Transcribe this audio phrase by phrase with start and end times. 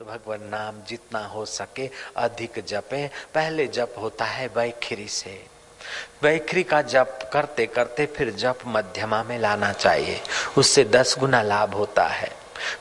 [0.00, 5.32] तो भगवान नाम जितना हो सके अधिक जपे। पहले जप होता है वैखरी से।
[6.22, 10.20] वैखरी का जप करते करते फिर जप मध्यमा में लाना चाहिए।
[10.58, 12.30] उससे दस गुना लाभ होता है।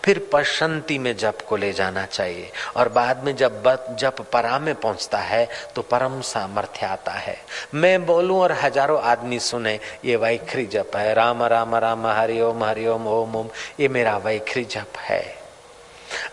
[0.04, 3.64] फिर पशंति में जप को ले जाना चाहिए। और बाद में जब
[4.00, 7.38] जप परा में पहुँचता है तो परम सामर्थ्य आता है।
[7.74, 13.08] मैं बोलूँ और हज़ारों आदमी सुने, ये वैखरी जप है। राम राम राम हरिओम हरिओम
[13.10, 13.50] ओम ओम
[13.80, 15.39] ये मेरा वैखरी जप है।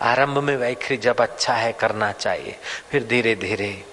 [0.01, 2.59] आरंभ में वैखरी जब अच्छा है करना चाहिए,
[2.91, 3.85] फिर धीरे धीरे,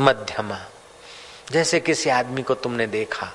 [0.00, 0.66] मध्यमा।
[1.50, 3.32] जैसे किसी आदमी को तुमने देखा,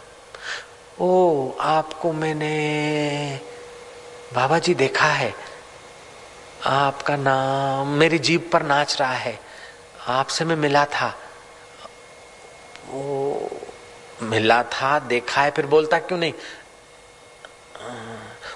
[1.00, 3.40] ओ, आपको मैंने
[4.34, 5.34] बाबा जी देखा है,
[6.66, 9.40] आपका नाम, मेरी जीप पर नाच रहा है,
[10.08, 11.20] आपसे मैं मिला था।
[12.88, 13.50] वो
[14.22, 16.34] मिला था, देखा है, फिर बोलता, क्यों नहीं?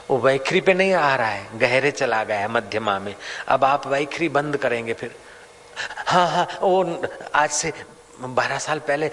[0.10, 3.16] वो वैखरी पे नहीं आ रहा है गहरे चला गया है मध्यमा में।
[3.48, 5.16] अब आप वैखरी बंद करेंगे फिर।
[6.08, 7.02] हाँ हाँ वो
[7.36, 7.74] आज से
[8.22, 9.12] बारह साल पहले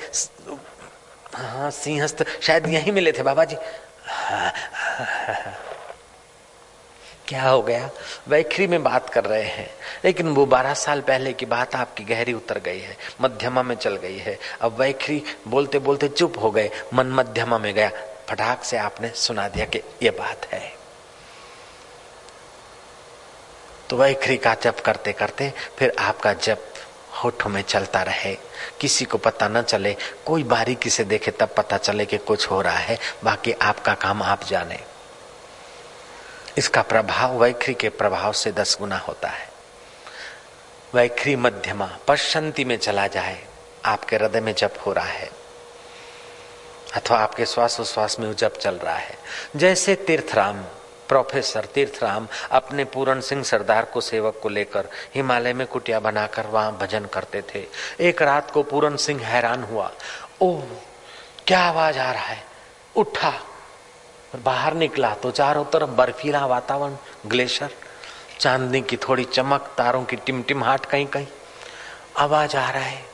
[1.34, 3.56] हाँ सिंहस्थ शायद यहीं मिले थे बाबा जी।
[4.06, 5.54] हाँ, हाँ, हाँ,
[7.28, 7.88] क्या हो गया?
[8.28, 9.68] वैखरी में बात कर रहे हैं।
[10.04, 13.96] लेकिन वो बारह साल पहले की बात आपकी गहरी उतर गई है मध्यमा में चल
[13.96, 17.90] गई है। अब वैखरी बोलते बोलते चुप हो गए मन मध्यमा में गया।
[18.28, 20.81] फटाक से आपने सुना दिया कि ये बात है।
[23.92, 26.74] तो वैखरी का जप करते करते फिर आपका जप
[27.24, 28.38] होठों में चलता रहे।
[28.80, 32.62] किसी को पता न चले, कोई बारीकी से देखे तब पता चले कि कुछ हो
[32.62, 34.80] रहा है, बाकी आपका काम आप जाने।
[36.58, 39.48] इसका प्रभाव वैखरी के प्रभाव से दस गुना होता है।
[40.94, 43.44] वैखरी मध्यमा पश्चंती में चला जाए,
[43.84, 45.30] आपके हृदय में जप हो रहा है।
[46.94, 49.18] अथवा आपके श्वास उश्वास में जप चल रहा है।
[49.56, 50.64] जैसे तीर्थराम
[51.12, 56.76] प्रोफेसर तीर्थराम अपने पूरण सिंह सरदार को सेवक को लेकर हिमालय में कुटिया बनाकर वहाँ
[56.80, 57.64] भजन करते थे।
[58.00, 59.90] एक रात को पूरण सिंह हैरान हुआ।
[60.40, 60.60] ओ
[61.46, 62.44] क्या आवाज़ आ रहा है?
[62.96, 63.32] उठा
[64.36, 66.96] बाहर निकला तो चारों तरफ़ बर्फीला वातावरण,
[67.26, 67.74] ग्लेशियर,
[68.40, 71.26] चांदनी की थोड़ी चमक, तारों की टिमटिमाहट कहीं कहीं
[72.16, 73.04] आवाज़ आ रहा है।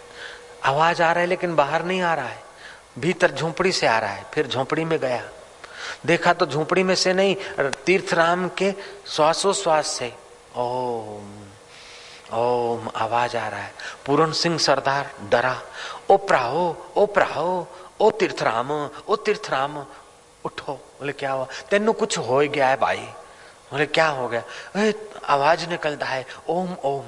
[0.64, 2.42] आवाज़ आ रहा है लेकिन बाहर नहीं आ रहा है।
[2.98, 5.28] भीतर झोंपड़ी से आ रहा है, फिर झोंपड़ी में गया।
[6.06, 7.36] देखा तो झोंपड़ी में से नहीं
[7.86, 8.74] तीर्थ राम के
[9.06, 10.14] श्वासोश्वास से।
[10.56, 11.34] ओम
[12.32, 13.74] ओम, आवाज़ आ रहा है।
[14.06, 15.62] पूरन सिंह सरदार डरा।
[16.10, 17.68] ओ प्राहो ओ प्राहो,
[18.00, 19.86] ओ तीर्थ राम ओ तीर्थ राम
[20.44, 21.46] उठो। बोले, क्या हुआ?
[21.70, 22.96] तेन कुछ हो गया है भाई।
[23.72, 24.42] बोले, क्या हो गया?
[25.26, 27.04] आवाज़ निकलता है। ओम ओम।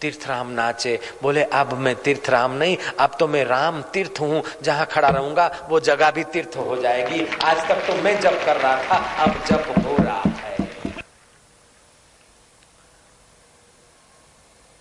[0.00, 4.86] तीर्थराम नाचे। बोले, अब मैं तीर्थ राम नहीं, अब तो मैं राम तीर्थ हूँ, जहाँ
[4.86, 8.76] खड़ा रहूँगा, वो जगह भी तीर्थ हो जाएगी। आज तक तो मैं जब कर रहा
[8.82, 10.56] था, अब जब हो रहा है।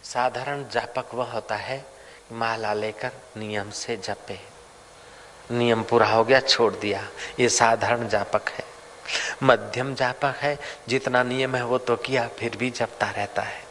[0.04, 1.86] साधारण जापक वह होता है
[2.32, 4.40] माला लेकर नियम से जपे।
[5.52, 7.04] नियम पूरा हो गया, छोड़ दिया।
[7.40, 8.64] ये साधारण जापक है।
[9.44, 10.58] मध्यम जापक है,
[10.88, 13.67] जितना नियम है वो तो किया, फिर भी जपता रहता है।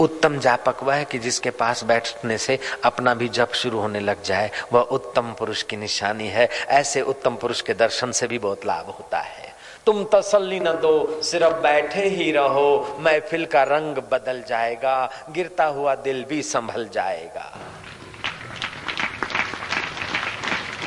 [0.00, 4.22] उत्तम जापक वह है कि जिसके पास बैठने से अपना भी जप शुरू होने लग
[4.22, 8.66] जाए, वह उत्तम पुरुष की निशानी है। ऐसे उत्तम पुरुष के दर्शन से भी बहुत
[8.66, 9.54] लाभ होता है।
[9.86, 15.94] तुम तसल्ली न दो, सिर्फ़ बैठे ही रहो, महफिल का रंग बदल जाएगा, गिरता हुआ
[15.94, 17.58] दिल भी संभल जाएगा।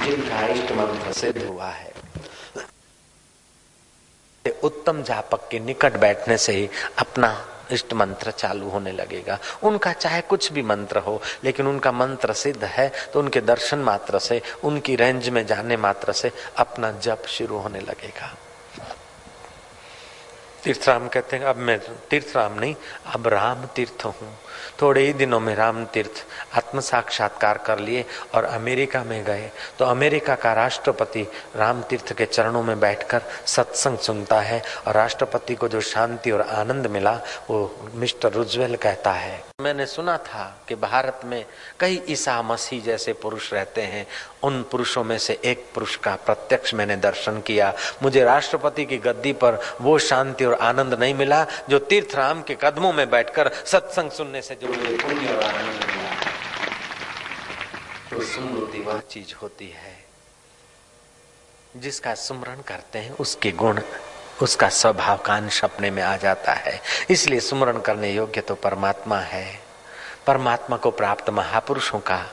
[0.03, 1.87] जिनका इष्ट मंत्र सिद्ध हुआ है
[4.63, 10.21] उत्तम जापक के निकट बैठने से ही अपना इष्ट मंत्र चालू होने लगेगा। उनका चाहे
[10.23, 14.95] कुछ भी मंत्र हो, लेकिन उनका मंत्र सिद्ध है तो उनके दर्शन मात्र से, उनकी
[14.95, 18.35] रेंज में जाने मात्र से अपना जप शुरू होने लगेगा।
[20.63, 21.79] तीर्थराम कहते हैं, अब मैं
[22.09, 24.33] तीर्थ राम नहीं, अब राम तीर्थ हूँ।
[24.81, 26.23] थोड़े ही दिनों में राम तीर्थ
[26.67, 28.03] आत्म साक्षात्कार कर लिए
[28.35, 33.97] और अमेरिका में गए। तो अमेरिका का राष्ट्रपति राम तीर्थ के चरणों में बैठकर सत्संग
[33.97, 37.19] सुनता है और राष्ट्रपति को जो शांति और आनंद मिला,
[37.49, 41.45] वो मिस्टर रुजवेल कहता है, मैंने सुना था कि भारत में
[41.79, 44.05] कई ईसा मसीह जैसे पुरुष रहते हैं।
[44.43, 47.73] उन पुरुषों में से एक पुरुष का प्रत्यक्ष मैंने दर्शन किया।
[48.03, 52.57] मुझे राष्ट्रपति की गद्दी पर वो शांति और आनंद नहीं मिला, जो तीर्थ राम के
[52.61, 56.06] कदमों में बैठकर सत्संग सुनने से जो मुझे पुण्य और आनंद मिला।
[58.17, 60.05] तो स्मृति वह चीज़ होती है,
[61.77, 63.81] जिसका सुमरण करते हैं, उसके गुण,
[64.41, 69.19] उसका स्वभाव का अंश अपने में आ जाता है। इसलिए सुमरण करने योग्य तो परमात्मा
[69.19, 69.59] है।
[70.27, 72.25] परमात्मा को प्राप्त महापुरुषों का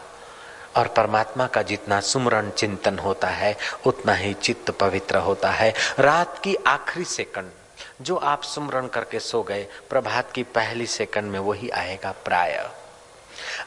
[0.77, 3.57] और परमात्मा का जितना सुमरण चिंतन होता है,
[3.87, 7.51] उतना ही चित्त पवित्र होता है। रात की आखिरी सेकंड,
[8.01, 12.71] जो आप सुमरण करके सो गए, प्रभात की पहली सेकंड में वही आएगा प्राय।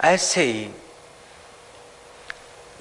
[0.02, 0.70] ऐसे ही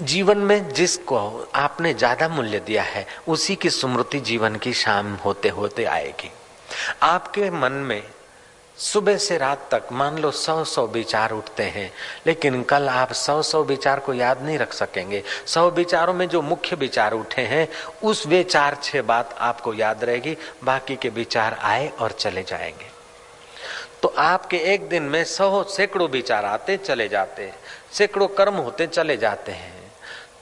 [0.00, 5.48] जीवन में जिसको आपने ज़्यादा मूल्य दिया है, उसी की स्मृति जीवन की शाम होते
[5.48, 6.30] होते आएगी।
[7.02, 8.02] आपके मन में
[8.78, 11.92] सुबह से रात तक, मान लो सौ सौ विचार उठते हैं,
[12.26, 16.42] लेकिन कल आप सौ सौ विचार को याद नहीं रख सकेंगे। सौ विचारों में जो
[16.42, 17.68] मुख्य विचार उठे हैं,
[18.02, 22.90] उस वे चार छह बात आपको याद रहेगी, बाकी के विचार आए और चले जाएँगे।
[24.02, 27.56] तो आपके एक दिन में सौ सैकड़ों विचार आते चले जाते हैं,
[27.92, 29.75] सैकड़ों कर्म होते चले जाते हैं।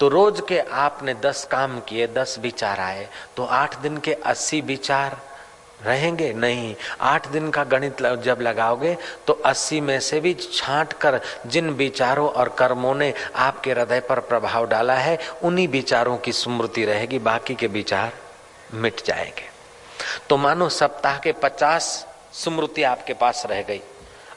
[0.00, 4.60] तो रोज के आपने दस काम किए, दस विचार आए तो आठ दिन के अस्सी
[4.62, 5.16] विचार
[5.82, 6.32] रहेंगे?
[6.32, 8.96] नहीं। आठ दिन का गणित जब लगाओगे
[9.26, 14.20] तो अस्सी में से भी छांट कर जिन विचारों और कर्मों ने आपके हृदय पर
[14.22, 18.12] प्रभाव डाला है, उन्हीं विचारों की स्मृति रहेगी, बाकी के विचार
[18.74, 19.48] मिट जाएँगे।
[20.28, 23.80] तो मानो सप्ताह के पचास स्मृति आपके पास रह गई,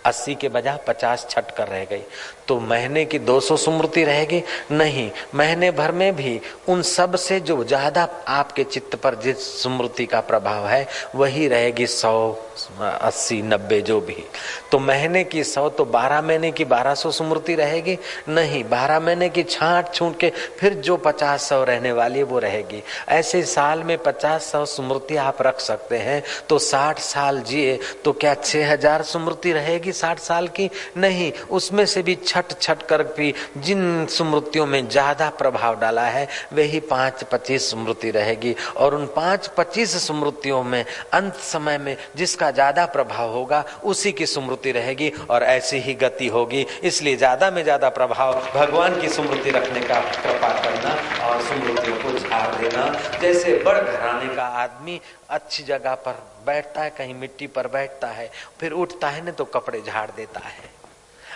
[0.05, 2.03] अस्सी के बजाय पचास छट कर रह गई।
[2.47, 4.41] तो महीने की 200 स्मृति रहेगी।
[4.71, 6.39] नहीं, महीने भर में भी
[6.69, 12.37] उन सबसे जो ज़्यादा आपके चित्त पर जिस स्मृति का प्रभाव है, वही रहेगी सौ,
[12.81, 14.23] अस्सी, नब्बे जो भी।
[14.71, 17.97] तो महीने की सौ तो बारह महीने की बारह सौ स्मृति रहेगी।
[18.29, 22.39] नहीं, बारह महीने की छाट छूट के फिर जो पचास सौ रहने वाली है, वो
[22.39, 27.77] रहेगी। ऐसे साल में पचास सौ स्मृति आप रख सकते हैं। तो साठ साल जिए
[28.05, 30.69] तो क्या छह हज़ार स्मृति रहेगी साठ साल की?
[30.97, 36.27] नहीं, उसमें से भी छट छट कर भी जिन स्मृतियों में ज़्यादा प्रभाव डाला है
[36.53, 42.51] वही पाँच पच्चीस स्मृति रहेगी। और उन पाँच पच्चीस स्मृतियों में, अंत समय में जिसका
[42.51, 47.63] ज़्यादा प्रभाव होगा, उसी की स्मृति रहेगी और ऐसी ही गति होगी। इसलिए ज़्यादा में
[47.63, 50.95] ज़्यादा प्रभाव, भगवान की स्मृति रखने का कृपा करना
[51.27, 52.87] और स्मृतियों को झाड़ देना।
[53.21, 54.99] जैसे बड़ घराने का आदमी
[55.29, 59.45] अच्छी जगह पर बैठता है, कहीं मिट्टी पर बैठता है, फिर उठता है ना तो
[59.47, 60.75] कपड़े झाड़ देता है।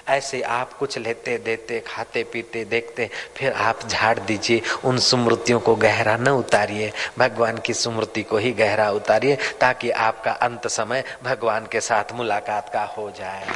[0.08, 5.76] ऐसे आप कुछ लेते, देते, खाते, पीते, देखते, फिर आप झाड़ दीजिए, उन स्मृतियों को
[5.76, 11.68] गहरा न उतारिए, भगवान की स्मृति को ही गहरा उतारिए, ताकि आपका अंत समय भगवान
[11.72, 13.48] के साथ मुलाकात का हो जाए।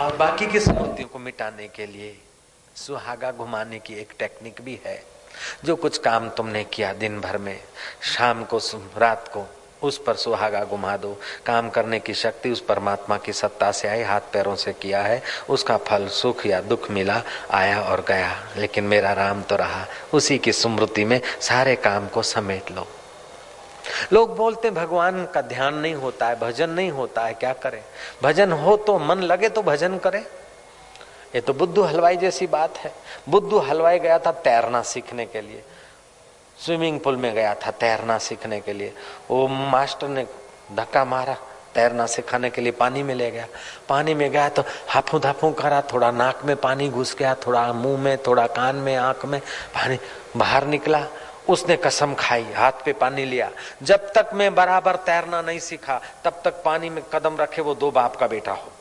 [0.00, 2.18] और बाकी की स्मृतियों को मिटाने के लिए
[2.76, 5.02] सुहागा घुमाने की एक टेक्निक भी है,
[5.64, 7.60] जो कुछ काम तुमने किया दिन भर में,
[8.02, 8.58] शाम को,
[8.98, 9.46] रात को
[9.82, 14.02] उस पर सुहागा घुमा दो। काम करने की शक्ति उस परमात्मा की सत्ता से आई,
[14.02, 18.84] हाथ पैरों से किया है। उसका फल सुख या दुख मिला, आया और गया। लेकिन
[18.84, 22.86] मेरा राम तो रहा। उसी की स्मृति में सारे काम को समेट लो।
[24.12, 27.84] लोग बोलते हैं, भगवान का ध्यान नहीं होता है, भजन नहीं होता है, क्या करें?
[28.22, 30.18] भजन हो तो मन लगे तो भजन करे।
[31.34, 32.92] ये तो बुद्धू हलवाई जैसी बात है।
[33.28, 35.62] बुद्धू हलवाई गया था तैरना सीखने के लिए।
[36.64, 38.92] स्विमिंग पूल में गया था तैरना सीखने के लिए।
[39.30, 40.26] वो मास्टर ने
[40.72, 41.36] धक्का मारा,
[41.74, 43.46] तैरना सिखाने के लिए पानी में ले गया।
[43.88, 48.00] पानी में गया तो हाफू धाफू करा, थोड़ा नाक में पानी घुस गया, थोड़ा मुँह
[48.00, 49.40] में, थोड़ा कान में, आँख में,
[49.74, 49.98] पानी
[50.36, 51.06] बाहर निकला।
[51.48, 53.50] उसने कसम खाई, हाथ पे पानी लिया।
[53.82, 57.90] जब तक मैं बराबर तैरना नहीं सीखा, तब तक पानी में कदम रखे वो दो
[57.90, 58.72] बाप का बेटा हो।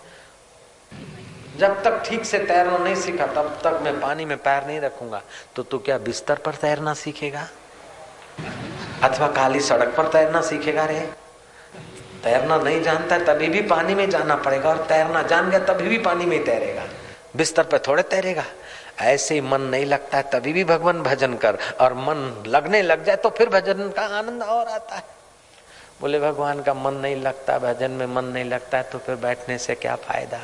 [1.57, 5.21] जब तक ठीक से तैरना नहीं सीखा, तब तक मैं पानी में पैर नहीं रखूँगा।
[5.55, 7.47] तो तू क्या बिस्तर पर तैरना सीखेगा?
[9.03, 10.99] अथवा काली सड़क पर तैरना सीखेगा रे।
[12.23, 15.87] तैरना नहीं जानता है तभी भी पानी में जाना पड़ेगा और तैरना जान गया, तभी
[15.87, 16.83] भी पानी में तैरेगा।
[17.35, 18.43] बिस्तर पर थोड़े तैरेगा।
[19.01, 23.05] ऐसे ही मन नहीं लगता है तभी भी भगवान भजन कर और मन लगने लग
[23.05, 25.03] जाए तो फिर भजन का आनंद और आता है।
[26.01, 29.57] बोले, भगवान का मन नहीं लगता, भजन में मन नहीं लगता है तो फिर बैठने
[29.57, 30.39] से क्या फ़ायदा?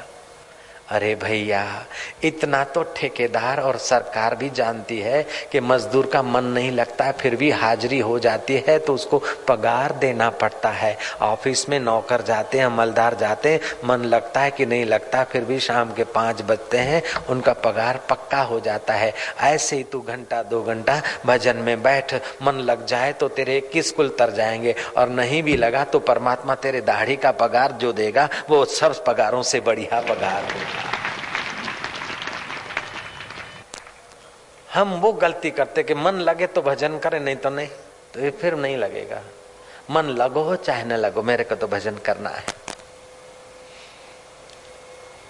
[0.90, 1.86] अरे भैया,
[2.24, 7.36] इतना तो ठेकेदार और सरकार भी जानती है कि मजदूर का मन नहीं लगता, फिर
[7.36, 12.58] भी हाजिरी हो जाती है तो उसको पगार देना पड़ता है। ऑफ़िस में नौकर जाते
[12.58, 16.42] हैं, अमलदार जाते हैं, मन लगता है कि नहीं लगता, फिर भी शाम के पाँच
[16.42, 21.58] बजते हैं, उनका पगार पक्का हो जाता है। ऐसे ही तू घंटा, दो घंटा भजन
[21.58, 22.14] में बैठ,
[22.44, 24.76] मन लग जाए तो तेरे इक्कीस कुल तर जाएँगे?
[24.98, 29.44] और नहीं भी लगा तो परमात्मा तेरे दाढ़ी का पगार जो देगा, वो सब पगारों
[29.44, 30.77] से बढ़िया पगार होगा।
[34.74, 37.68] हम वो गलती करते कि मन लगे तो भजन करे, नहीं तो नहीं।
[38.14, 39.22] तो ये फिर नहीं लगेगा।
[39.92, 42.44] मन लगो, चाहे न लगो, मेरे को तो भजन करना है।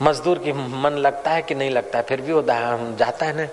[0.02, 3.48] मजदूर की मन लगता है कि नहीं लगता है, फिर भी वो जाता है ना,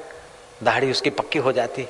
[0.63, 1.87] दाढ़ी उसकी पक्की हो जाती।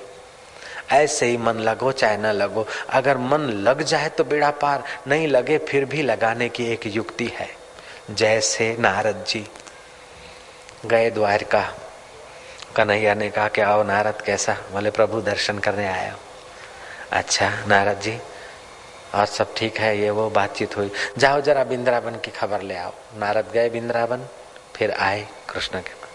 [0.92, 5.28] ऐसे ही मन लगो, चाहे न लगो। अगर मन लग जाए तो बेड़ा पार, नहीं
[5.28, 7.49] लगे फिर भी लगाने की एक युक्ति है।
[8.11, 9.46] जैसे नारद जी।
[10.86, 11.74] गए द्वारका
[12.76, 14.56] कन्हैया ने कहा कि आओ नारद, कैसा?
[14.72, 16.16] बोले, प्रभु दर्शन करने आया
[17.12, 18.18] अच्छा नारद जी,
[19.14, 19.98] और सब ठीक है?
[19.98, 24.26] ये वो बातचीत हुई। जाओ जरा बिंद्रावन की खबर ले आओ। नारद गए बिंद्रावन
[24.76, 26.10] फिर आए कृष्ण के पास।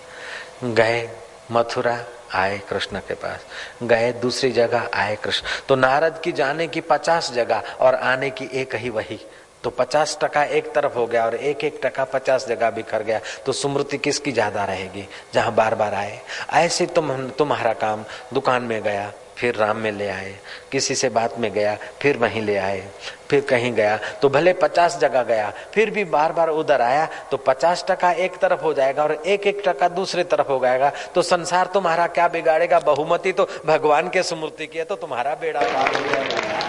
[0.64, 1.10] गए
[1.52, 3.40] मथुरा, आए कृष्ण के पास।
[3.84, 8.46] गए दूसरी जगह, आए कृष्ण। तो नारद की जाने की पचास जगह और आने की
[8.54, 9.28] एक ही वही।
[9.64, 13.20] तो पचास टका एक तरफ़ हो गया और एक एक टका पचास जगह बिखर गया
[13.46, 15.08] तो स्मृति किसकी ज़्यादा रहेगी?
[15.34, 16.20] जहाँ बार बार आए।
[16.56, 20.34] ऐसे तुम, तुम्हारा काम, दुकान में गया, फिर राम में ले आए,
[20.72, 22.84] किसी से बात में गया, फिर वहीं ले आए,
[23.30, 27.38] फिर कहीं गया तो भले पचास जगह गया, फिर भी बार बार उधर आया तो
[27.40, 31.22] पचास टका एक तरफ़ हो जाएगा और एक एक टका दूसरे तरफ़ हो जाएगा तो
[31.24, 32.80] संसार तुम्हारा क्या बिगाड़ेगा?
[32.82, 36.60] बहुमति तो भगवान के स्मृति की है तो तुम्हारा बेड़ा पार हो जाएगा।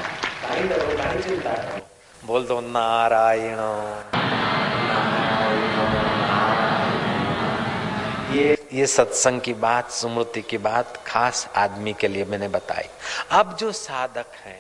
[2.27, 3.59] बोल दो नारायण।
[8.35, 12.89] ये ये सत्संग की बात, स्मृति की बात खास आदमी के लिए मैंने बताई।
[13.31, 14.59] अब जो साधक है,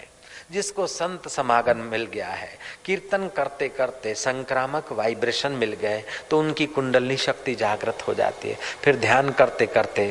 [0.52, 2.50] जिसको संत समागम मिल गया है,
[2.85, 8.59] कीर्तन करते करते संक्रामक वाइब्रेशन मिल गए तो उनकी कुंडली शक्ति जागृत हो जाती है।
[8.83, 10.09] फिर ध्यान करते करते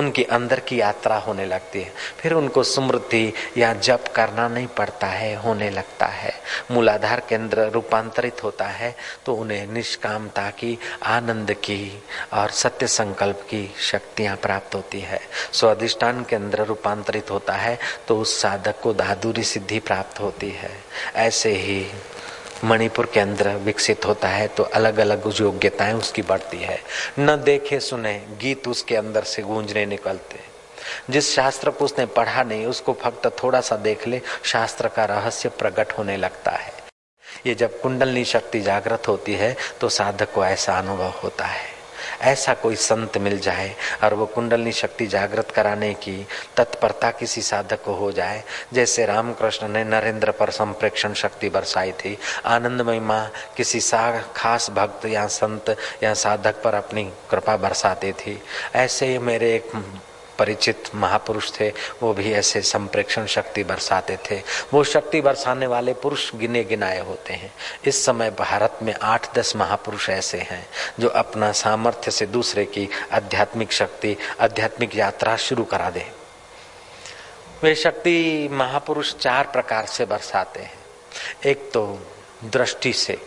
[0.00, 5.06] उनकी अंदर की यात्रा होने लगती है। फिर उनको स्मृति या जप करना नहीं पड़ता
[5.06, 6.32] है, होने लगता है।
[6.70, 8.94] मूलाधार केंद्र रूपांतरित होता है
[9.26, 12.02] तो उन्हें निष्कामता की, आनंद की
[12.32, 15.20] और सत्य संकल्प की शक्तियाँ प्राप्त होती है।
[15.52, 17.78] स्वाधिष्ठान केंद्र रूपांतरित होता है
[18.08, 20.70] तो उस साधक को दादुरी सिद्धि प्राप्त होती है।
[21.16, 21.84] ऐसे ही
[22.64, 26.78] मणिपुर के अंदर विकसित होता है तो अलग अलग योग्यताएँ उसकी बढ़ती है।
[27.18, 30.48] न देखे सुने, गीत उसके अंदर से गूंजने निकलते
[31.10, 35.48] जिस शास्त्र को उसने पढ़ा नहीं, उसको फक्त थोड़ा सा देख ले, शास्त्र का रहस्य
[35.48, 36.72] प्रकट होने लगता है।
[37.46, 41.79] ये जब कुंडलनी शक्ति जागृत होती है तो साधक को ऐसा अनुभव होता है।
[42.20, 43.74] ऐसा कोई संत मिल जाए
[44.04, 49.68] और वो कुंडलनी शक्ति जागृत कराने की तत्परता किसी साधक को हो जाए। जैसे रामकृष्ण
[49.68, 55.76] ने नरेंद्र पर संप्रेक्षण शक्ति बरसाई थी। आनंदमय माँ किसी सा, खास भक्त या संत
[56.02, 58.42] या साधक पर अपनी कृपा बरसाती थी।
[58.74, 59.70] ऐसे ही मेरे एक
[60.40, 64.42] परिचित महापुरुष थे, वो भी ऐसे संप्रेक्षण शक्ति बरसाते थे।
[64.72, 67.52] वो शक्ति बरसाने वाले पुरुष गिने गिनाए होते हैं।
[67.84, 70.66] इस समय भारत में आठ दस महापुरुष ऐसे हैं,
[71.00, 76.06] जो अपना सामर्थ्य से दूसरे की आध्यात्मिक शक्ति, आध्यात्मिक यात्रा शुरू करा दे।
[77.62, 80.78] वे शक्ति महापुरुष चार प्रकार से बरसाते हैं।
[81.46, 81.82] एक तो
[82.44, 83.18] दृष्टि से,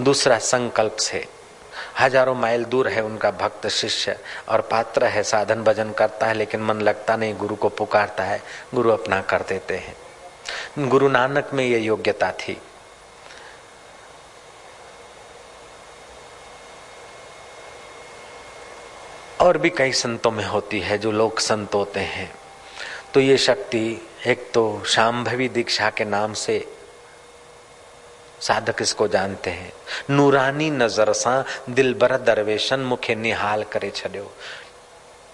[0.00, 1.26] दूसरा संकल्प से
[2.00, 4.16] हज़ारों माइल दूर है उनका भक्त शिष्य
[4.48, 8.42] और पात्र है, साधन भजन करता है, लेकिन मन लगता नहीं, गुरु को पुकारता है,
[8.74, 12.60] गुरु अपना कर देते हैं। गुरु नानक में ये योग्यता थी।
[19.40, 22.30] और भी कई संतों में होती है जो लोग संत होते हैं।
[23.14, 26.77] तो ये शक्ति, एक तो शाम्भवी दीक्षा के नाम से
[28.40, 29.72] साधक इसको जानते हैं।
[30.10, 34.32] नूरानी नज़र सा दिल बर दरवेशन मुखे निहाल करे छो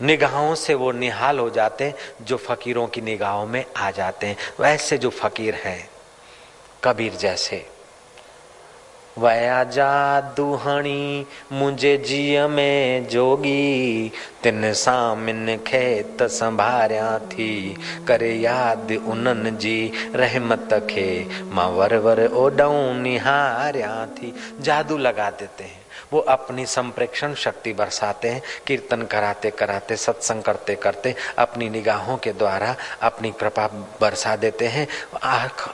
[0.00, 1.92] निगाहों से वो निहाल हो जाते
[2.22, 5.88] जो फकीरों की निगाहों में आ जाते हैं। वैसे जो फकीर हैं,
[6.84, 7.64] कबीर जैसे।
[9.18, 17.76] वया जा दुहणी मुझे जीअ में जोगी। तिन सामिन खेत संभारिया थी,
[18.08, 25.64] करे यादि उन्हनि जी रहमत खे। माँ वर वर ओॾऊं निहारिया थी। जादू लगा देते
[25.64, 25.83] हैं।
[26.14, 32.32] वो अपनी संप्रेक्षण शक्ति बरसाते हैं, कीर्तन कराते कराते, सत्संग करते करते अपनी निगाहों के
[32.32, 33.66] द्वारा अपनी कृपा
[34.00, 34.86] बरसा देते हैं।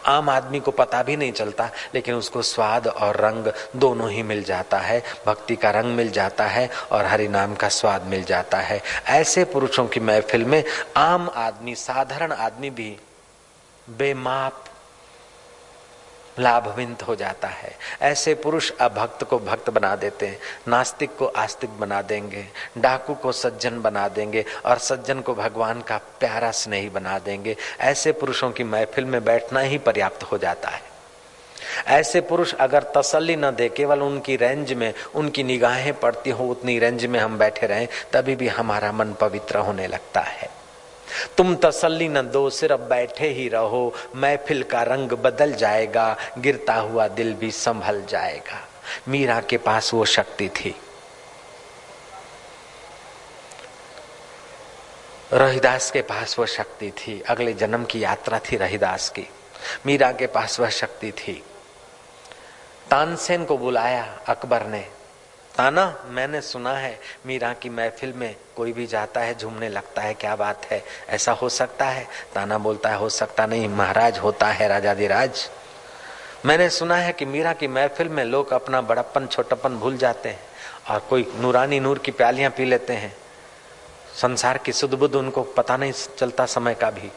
[0.07, 4.43] आम आदमी को पता भी नहीं चलता, लेकिन उसको स्वाद और रंग दोनों ही मिल
[4.45, 8.59] जाता है। भक्ति का रंग मिल जाता है और हरि नाम का स्वाद मिल जाता
[8.61, 8.81] है।
[9.11, 10.63] ऐसे पुरुषों की महफिल में
[10.97, 12.97] आम आदमी, साधारण आदमी भी
[13.89, 14.65] बेमाप
[16.39, 21.71] लाभविंत हो जाता है। ऐसे पुरुष अभक्त को भक्त बना देते हैं, नास्तिक को आस्तिक
[21.71, 22.47] बना देंगे,
[22.79, 28.13] डाकू को सज्जन बना देंगे और सज्जन को भगवान का प्यारा स्नेही बना देंगे। ऐसे
[28.13, 30.91] पुरुषों की महफिल में बैठना ही पर्याप्त हो जाता है।
[31.87, 36.79] ऐसे पुरुष अगर तसल्ली न दे, केवल उनकी रेंज में, उनकी निगाहें पड़ती हो, उतनी
[36.79, 40.60] रेंज में हम बैठे रहें, तभी भी हमारा मन पवित्र होने लगता है।
[41.37, 47.09] तुम तसल्ली न दो, सिर्फ़ बैठे ही रहो, महफिल का रंग बदल जाएगा, गिरता हुआ
[47.09, 48.69] दिल भी संभल जाएगा।
[49.09, 50.81] मीरा के पास वो शक्ति थी।
[55.33, 59.27] रहीदास के पास वह शक्ति थी। अगले जन्म की यात्रा थी रहीदास की।
[59.87, 61.45] मीरा के पास वह शक्ति थी।
[62.91, 64.89] तानसेन को बुलाया अकबर ने।
[65.61, 70.15] ताना मैंने सुना है, मीरा की महफिल में कोई भी जाता है, झूमने लगता है,
[70.15, 70.85] क्या बात है?
[71.09, 72.09] ऐसा हो सकता है?
[72.35, 75.51] ताना बोलता है, हो सकता नहीं, महाराज होता है, राजा राज।
[76.47, 80.41] मैंने सुना है कि मीरा की महफिल में लोग अपना बड़प्पन, छोटप्पन भूल जाते हैं
[80.91, 83.17] और कोई नूरानी नूर की प्यालियाँ पी लेते हैं।
[84.17, 87.13] संसार की सुध बुद्ध उनको पता नहीं चलता समय का भी।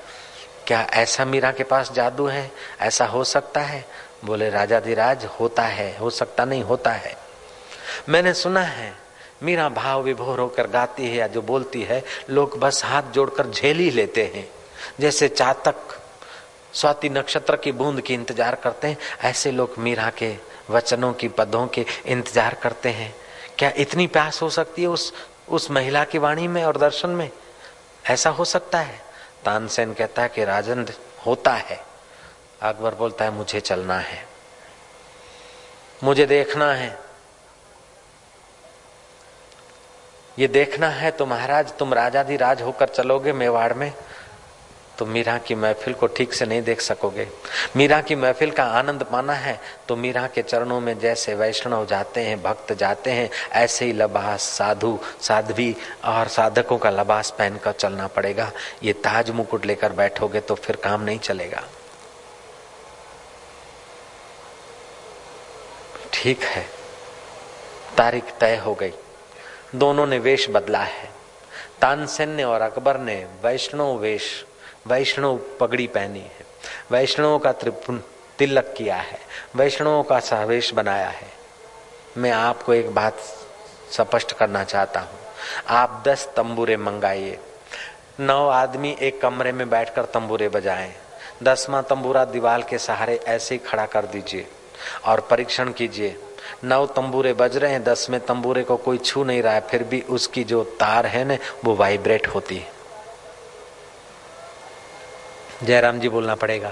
[0.67, 2.51] क्या ऐसा मीरा के पास जादू है?
[2.81, 3.85] ऐसा हो सकता है?
[4.25, 7.32] बोले राजा, होता है, हो सकता नहीं, होता है।
[8.09, 8.93] मैंने सुना है,
[9.43, 13.77] मीरा भाव विभोर होकर गाती है या जो बोलती है, लोग बस हाथ जोड़कर झेल
[13.77, 14.51] ही लेते हैं।
[14.99, 15.75] जैसे चातक
[16.73, 20.37] स्वाति नक्षत्र की बूंद की इंतज़ार करते हैं, ऐसे लोग मीरा के
[20.69, 23.15] वचनों की पदों के इंतज़ार करते हैं।
[23.57, 25.13] क्या इतनी प्यास हो सकती है उस
[25.49, 27.29] उस महिला की वाणी में और दर्शन में?
[28.09, 29.01] ऐसा हो सकता है?
[29.45, 30.87] तानसेन कहता है कि राजन
[31.25, 31.79] होता है।
[32.61, 34.25] अकबर बोलता है, मुझे चलना है।
[36.03, 37.02] मुझे देखना है।
[40.37, 43.93] ये देखना है तो महाराज, तुम राजाधि राज होकर चलोगे मेवाड़ में।
[44.97, 47.27] तो मीरा की महफिल को ठीक से नहीं देख सकोगे।
[47.75, 52.21] मीरा की महफिल का आनंद पाना है तो मीरा के चरणों में जैसे वैष्णव जाते
[52.21, 55.75] हैं, भक्त जाते हैं, ऐसे ही लबास साधु, साध्वी
[56.05, 58.51] और साधकों का लबास पहनकर चलना पड़ेगा।
[58.83, 61.63] ये ताज मुकुट लेकर बैठोगे तो फिर काम नहीं चलेगा।
[66.13, 66.65] ठीक है।
[67.97, 68.93] तारीख तय हो गई।
[69.75, 71.09] दोनों ने वेश बदला है।
[71.81, 74.45] तानसेन ने और अकबर ने वैष्णव वेश
[74.87, 76.45] वैष्णव पगड़ी पहनी है।
[76.91, 78.03] वैष्णव का त्रिपुन,
[78.37, 79.19] तिलक किया है।
[79.55, 81.27] वैष्णव का सहवेश बनाया है।
[82.17, 83.17] मैं आपको एक बात
[83.91, 85.19] स्पष्ट करना चाहता हूँ।
[85.67, 87.39] आप दस तंबूरे मंगाइए।
[88.19, 90.93] नौ आदमी एक कमरे में बैठकर तंबूरे बजाएँ।
[91.43, 94.47] दसवां तंबूरा दीवार के सहारे ऐसे ही खड़ा कर दीजिए
[95.05, 96.17] और परीक्षण कीजिए।
[96.63, 99.83] नौ तंबूरे बज रहे हैं, दस में तंबूरे को कोई छू नहीं रहा है, फिर
[99.83, 102.71] भी उसकी जो तार है ना, वो वाइब्रेट होती है।
[105.63, 106.71] जयराम जी बोलना पड़ेगा,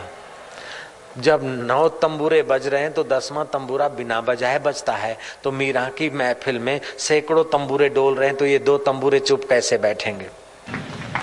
[1.17, 5.87] जब नौ तंबूरे बज रहे हैं तो दसवां तंबूरा बिना बजाए बजता है। तो मीरा
[5.97, 10.29] की महफिल में सैकड़ों तंबूरे डोल रहे हैं तो ये दो तंबूरे चुप कैसे बैठेंगे?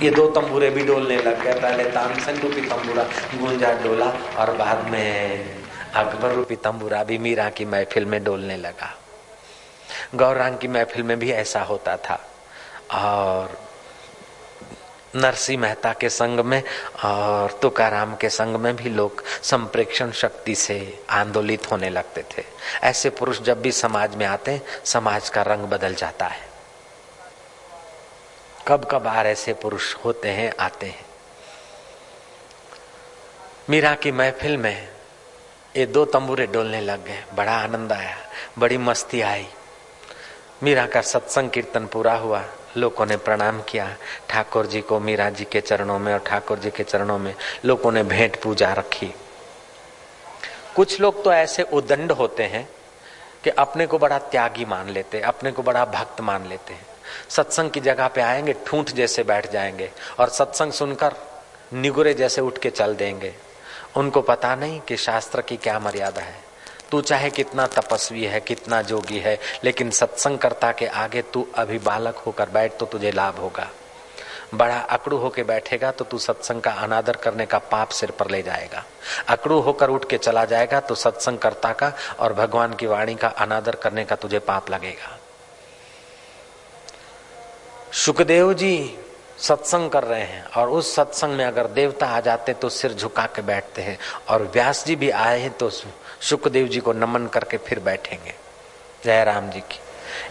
[0.03, 3.03] ये दो तंबूरे भी डोलने लग गए, पहले तानसेन रूपी तंबूरा,
[3.35, 4.07] गुंजा डोला
[4.39, 8.99] और बाद में अकबर रूपी तंबूरा भी मीरा की महफिल में डोलने लगा।
[10.15, 12.31] गौरांग की महफिल में भी ऐसा होता था।
[12.93, 13.69] और
[15.17, 16.63] नरसिंह मेहता के संग में
[17.05, 22.45] और तुकाराम के संग में भी लोग संप्रेक्षण शक्ति से आंदोलित होने लगते थे।
[22.83, 26.49] ऐसे पुरुष जब भी समाज में आते समाज का रंग बदल जाता है।
[28.69, 31.07] कब कभार ऐसे पुरुष होते हैं, आते हैं।
[33.71, 34.98] मीरा की महफिल में
[35.79, 38.17] ये दो तंबूरे डोलने लग गए। बड़ा आनंद आया,
[38.59, 39.47] बड़ी मस्ती आई।
[40.63, 42.45] मीरा का सत्संग कीर्तन पूरा हुआ।
[42.77, 43.97] लोगों ने प्रणाम किया।
[44.29, 47.93] ठाकुर जी को मीरा जी के चरणों में और ठाकुर जी के चरणों में लोगों
[47.93, 49.15] ने भेंट पूजा रखी।
[50.77, 52.69] कुछ लोग तो ऐसे उदंड होते हैं
[53.45, 56.87] कि अपने को बड़ा त्यागी मान लेते अपने को बड़ा भक्त मान लेते हैं।
[57.29, 61.15] सत्संग की जगह पे आएँगे, ठूंठ जैसे बैठ जाएँगे और सत्संग सुनकर
[61.73, 63.35] निगुरे जैसे उठ के चल देंगे।
[63.97, 66.37] उनको पता नहीं कि शास्त्र की क्या मर्यादा है।
[66.91, 72.17] तू चाहे कितना तपस्वी है, कितना जोगी है, लेकिन सत्संगकर्ता के आगे तू अभी बालक
[72.17, 73.69] होकर बैठ तो तुझे लाभ होगा।
[74.55, 78.43] बड़ा अकड़ू होके बैठेगा तो तू सत्संग का अनादर करने का पाप सिर पर ले
[78.43, 78.85] जाएगा।
[79.29, 83.75] अकड़ू होकर उठ के चला जाएगा तो सत्संगकर्ता का और भगवान की वाणी का अनादर
[83.75, 85.19] करने का तुझे पाप लगेगा।
[87.95, 88.99] सुखदेव जी
[89.39, 93.27] सत्संग कर रहे हैं और उस सत्संग में अगर देवता आ जाते तो सिर झुका
[93.27, 93.99] के बैठते हैं
[94.29, 98.35] और व्यास जी भी आए हैं तो सुखदेव जी को नमन करके फिर बैठेंगे।
[99.05, 99.79] जय राम जी की।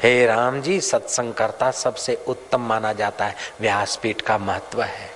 [0.04, 5.10] हे राम जी सत्संग करता सबसे उत्तम माना जाता है। व्यासपीठ का महत्व है।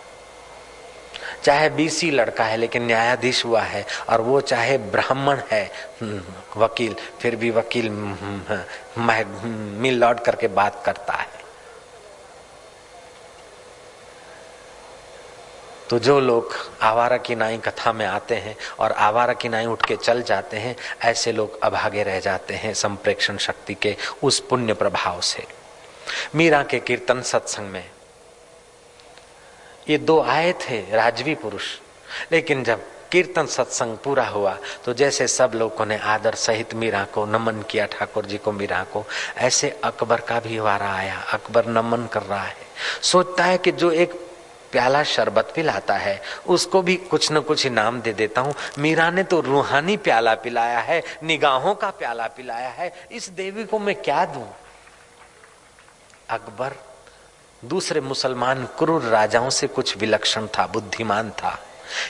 [1.43, 5.63] चाहे बीसी लड़का है लेकिन न्यायाधीश हुआ है और वो चाहे ब्राह्मण है
[6.01, 11.40] हम्म, वकील फिर भी वकील हम्म, हम्म, मिल लौट करके बात करता है।
[15.91, 19.85] तो जो लोग आवारा की नाई कथा में आते हैं और आवारा की नाई उठ
[19.85, 24.73] के चल जाते हैं, ऐसे लोग अभागे रह जाते हैं संप्रेक्षण शक्ति के उस पुण्य
[24.73, 25.43] प्रभाव से।
[26.35, 27.89] मीरा के कीर्तन सत्संग में
[29.89, 31.67] ये दो आए थे, राजवी पुरुष।
[32.31, 37.25] लेकिन जब कीर्तन सत्संग पूरा हुआ तो जैसे सब लोगों ने आदर सहित मीरा को
[37.25, 39.05] नमन किया, ठाकुर जी को, मीरा को,
[39.37, 42.55] ऐसे अकबर का भी वारा आया। अकबर नमन कर रहा है।
[43.01, 44.30] सोचता है कि जो एक
[44.71, 49.23] प्याला शरबत पिलाता है। उसको भी कुछ न कुछ इनाम दे देता हूँ। मीरा ने
[49.23, 54.25] तो रूहानी प्याला पिलाया है, निगाहों का प्याला पिलाया है। इस देवी को मैं क्या
[54.25, 54.45] दू?
[56.29, 56.75] अकबर,
[57.65, 61.59] दूसरे मुसलमान क्रूर राजाओं से कुछ विलक्षण था, बुद्धिमान था।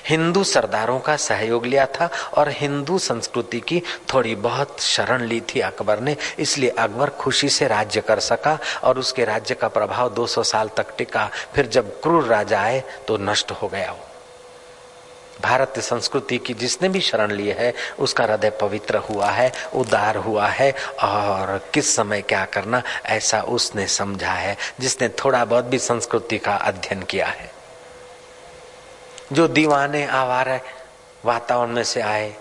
[0.10, 3.82] हिंदू सरदारों का सहयोग लिया था और हिंदू संस्कृति की
[4.13, 9.00] थोड़ी बहुत शरण ली थी अकबर ने, इसलिए अकबर खुशी से राज्य कर सका और
[9.00, 13.52] उसके राज्य का प्रभाव 200 साल तक टिका। फिर जब क्रूर राजा आए तो नष्ट
[13.52, 14.08] हो गया वो।
[15.41, 20.48] भारतीय संस्कृति की जिसने भी शरण ली है, उसका हृदय पवित्र हुआ है, उदार हुआ
[20.48, 20.72] है,
[21.04, 26.56] और किस समय क्या करना, ऐसा उसने समझा है, जिसने थोड़ा बहुत भी संस्कृति का
[26.56, 27.51] अध्ययन किया है।
[29.32, 30.60] जो दीवाने आवार
[31.26, 32.34] वातावरण में से आए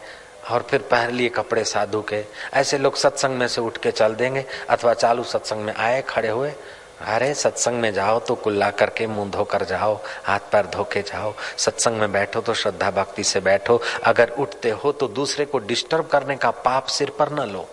[0.50, 2.24] और फिर पहन लिए कपड़े साधु के।
[2.54, 6.28] ऐसे लोग सत्संग में से उठ के चल देंगे अथवा चालू सत्संग में आए, खड़े
[6.28, 6.52] हुए।
[7.00, 11.34] अरे, सत्संग में जाओ तो कुल्ला करके मुँह धोकर जाओ, हाथ पैर धो के जाओ।
[11.56, 16.06] सत्संग में बैठो तो श्रद्धा भक्ति से बैठो। अगर उठते हो तो दूसरे को डिस्टर्ब
[16.06, 17.68] करने का पाप सिर पर न लो।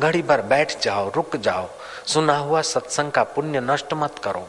[0.00, 1.68] घड़ी भर बैठ जाओ, रुक जाओ।
[2.06, 4.48] सुना हुआ सत्संग का पुण्य नष्ट मत करो।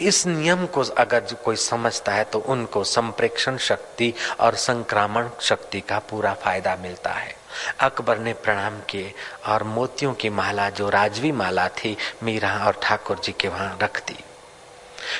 [0.00, 5.80] इस नियम को अगर जो कोई समझता है तो उनको संप्रेक्षण शक्ति और संक्रामण शक्ति
[5.80, 7.36] का पूरा फ़ायदा मिलता है।
[7.80, 9.14] अकबर ने प्रणाम किए
[9.46, 14.00] और मोतियों की माला, जो राजवी माला थी, मीरा और ठाकुर जी के वहाँ रख
[14.06, 14.24] दी।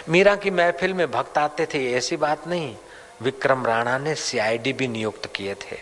[0.09, 2.77] मीरा की महफिल में भक्त आते थे ऐसी बात नहीं।
[3.23, 5.79] विक्रम राणा ने सीआईडी भी नियुक्त किए थे।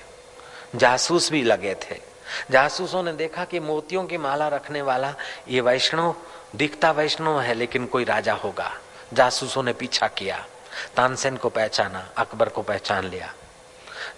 [0.74, 2.00] जासूस भी लगे थे।
[2.50, 5.14] जासूसों ने देखा कि मोतियों की माला रखने वाला
[5.48, 6.14] ये वैष्णव,
[6.56, 8.72] दिखता वैष्णव है, लेकिन कोई राजा होगा।
[9.14, 10.46] जासूसों ने पीछा किया,
[10.96, 13.34] तानसेन को पहचाना, अकबर को पहचान लिया।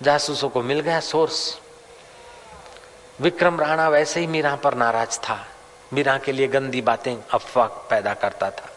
[0.03, 1.59] जासूसों को मिल गया सोर्स।
[3.21, 5.47] विक्रम राणा वैसे ही मीरा पर नाराज़ था।
[5.93, 8.71] मीरा के लिए गंदी बातें अफवाह पैदा करता था।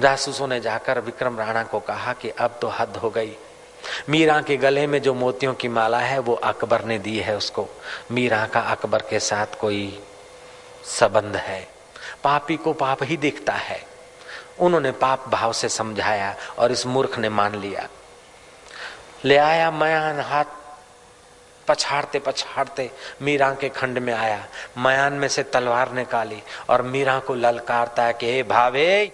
[0.00, 3.36] जासूसों ने जाकर विक्रम राणा को कहा कि अब तो हद हो गई।
[4.08, 7.68] मीरा के गले में जो मोतियों की माला है, वो अकबर ने दी है उसको।
[8.10, 10.04] मीरा का अकबर के साथ कोई
[10.84, 11.77] संबंध है।
[12.24, 13.80] पापी को पाप ही दिखता है।
[14.58, 17.88] उन्होंने पाप भाव से समझाया और इस मूर्ख ने मान लिया।
[19.24, 20.44] ले आया मयान हाथ
[21.68, 22.90] पछाड़ते पछाड़ते
[23.22, 24.46] मीरा के खंड में आया।
[24.78, 29.12] मयान में से तलवार निकाली और मीरा को ललकारता है कि भावे,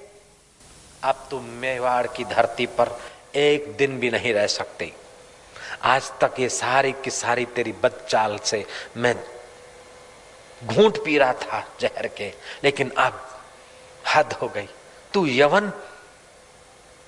[1.03, 2.99] अब तुम मेवाड़ की धरती पर
[3.35, 4.93] एक दिन भी नहीं रह सकते।
[5.83, 8.65] आज तक ये सारी की सारी तेरी बदचाल से
[8.97, 9.15] मैं
[10.65, 12.33] घूंट पी रहा था जहर के,
[12.65, 13.41] लेकिन अब
[14.15, 14.69] हद हो गई।
[15.13, 15.73] तू यवन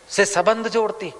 [0.08, 1.12] से संबंध जोड़ती।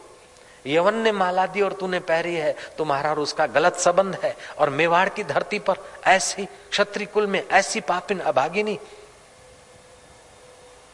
[0.67, 4.71] यवन ने माला दी और तूने पहरी है। तुम्हारा और उसका गलत संबंध है। और
[4.71, 8.79] मेवाड़ की धरती पर ऐसी क्षत्रिय कुल में ऐसी पापिन अभागिनी।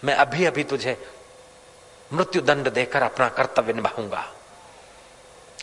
[0.05, 1.07] मैं अभी अभी तुझे
[2.13, 4.33] मृत्यु दंड देकर अपना कर्तव्य निभाऊँगा।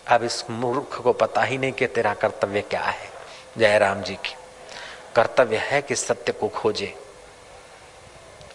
[0.08, 3.10] अब इस मूर्ख को पता ही नहीं कि तेरा कर्तव्य क्या है।
[3.58, 4.36] जयराम जी की
[5.20, 6.96] कर्तव्य है कि सत्य को खोजे।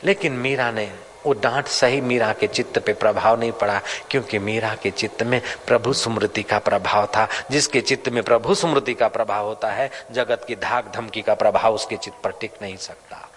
[0.05, 0.93] लेकिन मीरा ने,
[1.27, 5.43] वो डांट सही मीरा के चित्त पे प्रभाव नहीं पड़ा, क्योंकि मीरा के चित्त में
[5.67, 10.45] प्रभु स्मृति का प्रभाव था। जिसके चित्त में प्रभु स्मृति का प्रभाव होता है, जगत
[10.49, 13.31] की धाक धमकी का प्रभाव उसके चित्त पर टिक नहीं सकता।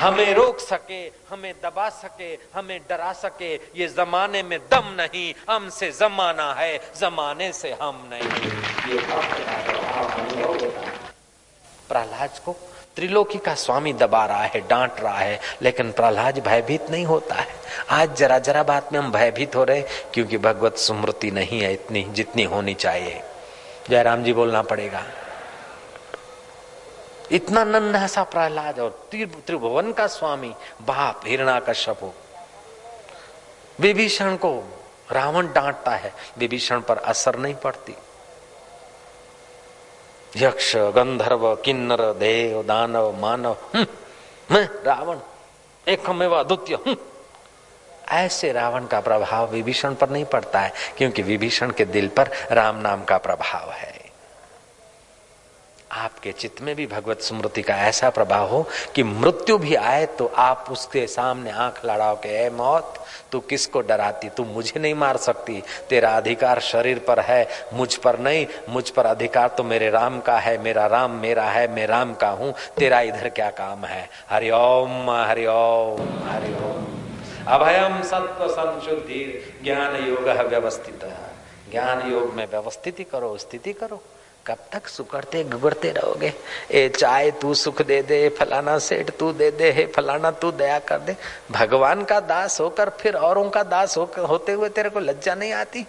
[0.00, 5.90] हमें रोक सके, हमें दबा सके, हमें डरा सके, ये जमाने में दम नहीं, हमसे
[5.90, 8.50] जमाना है, जमाने से हम नहीं।
[8.92, 10.71] ये
[11.92, 12.56] प्रहलाद को
[12.96, 17.54] त्रिलोकी का स्वामी दबा रहा है, डांट रहा है, लेकिन प्रहलाद भयभीत नहीं होता है।
[17.90, 22.02] आज जरा जरा बात में हम भयभीत हो रहे क्योंकि भगवत स्मृति नहीं है इतनी,
[22.10, 23.22] जितनी होनी चाहिए।
[23.90, 25.02] जयराम जी बोलना पड़ेगा।
[27.32, 29.08] इतना नन्हा सा प्रहलाद और
[29.46, 32.14] त्रिभुवन का स्वामी, बाप, हिरणा कश्यप हो।
[33.80, 34.52] विभीषण को
[35.12, 37.96] रावण डांटता है, विभीषण पर असर नहीं पड़ती।
[40.36, 43.86] यक्ष गंधर्व किन्नर देव दानव मानव हम्म,
[44.50, 45.18] मैं रावण
[45.86, 46.96] एक अद्वितीय हम्म।
[48.08, 52.76] ऐसे रावण का प्रभाव विभीषण पर नहीं पड़ता है क्योंकि विभीषण के दिल पर राम
[52.76, 53.91] नाम का प्रभाव है
[55.92, 60.26] आपके चित्त में भी भगवत स्मृति का ऐसा प्रभाव हो कि मृत्यु भी आए तो
[60.36, 62.94] आप उसके सामने आँख लड़ाओ के, ए मौत,
[63.32, 64.28] तू किसको डराती?
[64.28, 69.06] तू मुझे नहीं मार सकती। तेरा अधिकार शरीर पर है, मुझ पर नहीं। मुझ पर
[69.06, 73.00] अधिकार तो मेरे राम का है, मेरा राम मेरा है, मैं राम का हूँ। तेरा
[73.00, 74.08] इधर क्या काम है?
[74.30, 76.86] हरिओम हरिओम हरिओम
[77.48, 79.22] अभयम सत्व संशुद्धि
[79.64, 81.04] ज्ञान योग व्यवस्थित।
[81.70, 84.02] ज्ञान योग में व्यवस्थिति करो, स्थिति करो।
[84.46, 86.32] कब तक सुकड़ते गुगड़ते रहोगे?
[86.70, 90.78] ए चाय तू सुख दे दे, फलाना सेठ तू दे दे, हे फलाना तू दया
[90.78, 91.16] कर दे।
[91.50, 95.52] भगवान का दास होकर फिर औरों का दास होकर होते हुए तेरे को लज्जा नहीं
[95.52, 95.86] आती?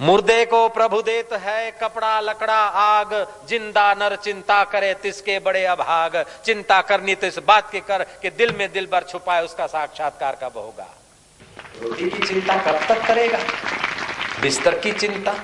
[0.00, 3.12] मुर्दे को प्रभु देत है कपड़ा, लकड़ा, आग।
[3.48, 8.30] ज़िंदा नर चिंता करे तिसके बड़े अभाग। चिंता करनी तो इस बात की कर कि
[8.30, 10.88] दिल में दिल भर छुपाए उसका साक्षात्कार कब होगा?
[11.82, 13.38] रोटी की चिंता कब तक करेगा?
[14.40, 15.34] बिस्तर की चिंता।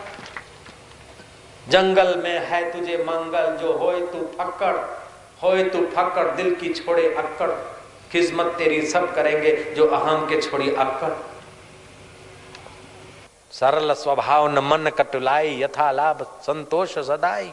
[1.68, 4.76] जंगल में है तुझे मंगल, जो होए तू फक्कड़,
[5.42, 7.50] होए तू फक्कड़, दिल की छोड़े अक्कड़।
[8.12, 11.12] किस्मत तेरी सब करेंगे, जो अहम के छोड़ी अक्कड़।
[13.52, 17.52] सरल स्वभाव न मन कटुलाई, यथा लाभ संतोष सदाई।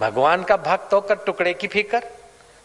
[0.00, 2.10] भगवान का भक्त होकर टुकड़े की फिकर,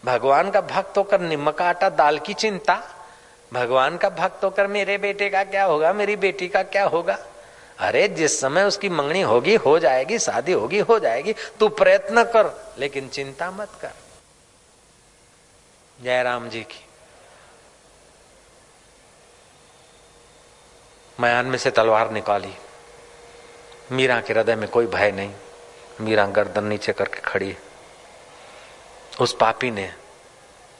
[0.06, 2.99] भगवान का भक्त होकर निमक आटा, दाल की चिंता।
[3.54, 5.94] भगवान का भक्त होकर मेरे बेटे का क्या होगा?
[5.94, 7.18] मेरी बेटी का क्या होगा?
[7.80, 12.76] अरे, जिस समय उसकी मंगनी होगी, हो जाएगी, शादी होगी, हो जाएगी, तू प्रयत्न कर,
[12.78, 13.92] लेकिन चिंता मत कर।
[16.02, 16.86] जयराम जी की।
[21.20, 22.54] मयान में से तलवार निकाली।
[23.92, 25.34] मीरा के हृदय में कोई भय नहीं।
[26.02, 27.58] मीरा गर्दन नीचे करके खड़ी
[29.22, 29.94] उस पापी ने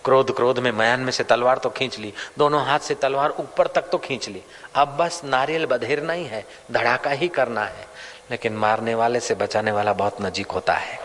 [0.06, 3.68] क्रोध क्रोध में मयान में से तलवार तो खींच ली, दोनों हाथ से तलवार ऊपर
[3.68, 4.42] तक तो खींच ली।
[4.76, 7.88] अब बस नारियल बधेरना ही है, धड़ाका ही करना है।
[8.32, 11.00] लेकिन मारने वाले से बचाने वाला बहुत नजीक होता है।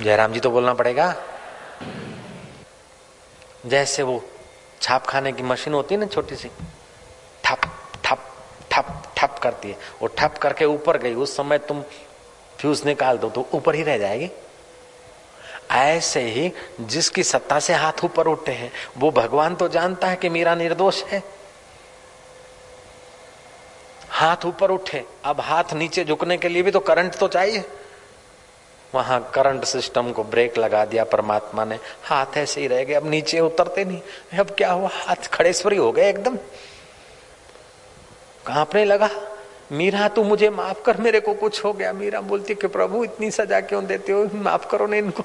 [0.00, 1.14] जयराम जी तो बोलना पड़ेगा,
[3.66, 4.22] जैसे वो
[4.80, 6.48] छाप खाने की मशीन होती है ना छोटी सी,
[7.44, 7.60] ठप
[8.04, 8.18] ठप
[8.70, 11.82] ठप ठप करती है। वो ठप करके ऊपर गई, उस समय तुम
[12.58, 14.30] फ्यूज निकाल दो तो ऊपर ही रह जाएगी।
[15.70, 20.28] ऐसे ही जिसकी सत्ता से हाथ ऊपर उठते हैं, वो भगवान तो जानता है कि
[20.28, 21.22] मेरा निर्दोष है।
[24.08, 27.64] हाथ ऊपर उठे, अब हाथ नीचे झुकने के लिए भी तो करंट तो चाहिए।
[28.94, 33.06] वहाँ करंट सिस्टम को ब्रेक लगा दिया परमात्मा ने। हाथ ऐसे ही रह गए, अब
[33.06, 34.88] नीचे उतरते नहीं। अब क्या हुआ?
[34.92, 36.36] हाथ खड़ेश्वरी हो गए एकदम।
[38.46, 39.10] कांपने लगा,
[39.72, 43.30] मीरा, तू मुझे माफ़ कर, मेरे को कुछ हो गया। मीरा बोलती कि प्रभु, इतनी
[43.30, 44.30] सजा क्यों देते हो?
[44.34, 45.24] माफ़ करो ना इनको।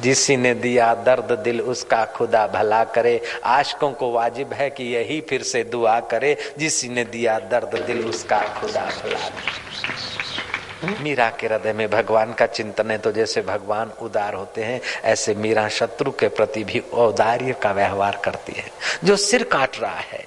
[0.00, 5.20] जिसी ने दिया दर्द दिल, उसका खुदा भला करे। आशकों को वाजिब है कि यही
[5.20, 11.46] फिर से दुआ करे। जिसी ने दिया दर्द दिल, उसका खुदा भला करे। मीरा के
[11.46, 16.10] हृदय में भगवान का चिंतन है तो जैसे भगवान उदार होते हैं, ऐसे मीरा शत्रु
[16.10, 18.70] के प्रति भी औदार्य का व्यवहार करती है।
[19.04, 20.24] जो सिर काट रहा है,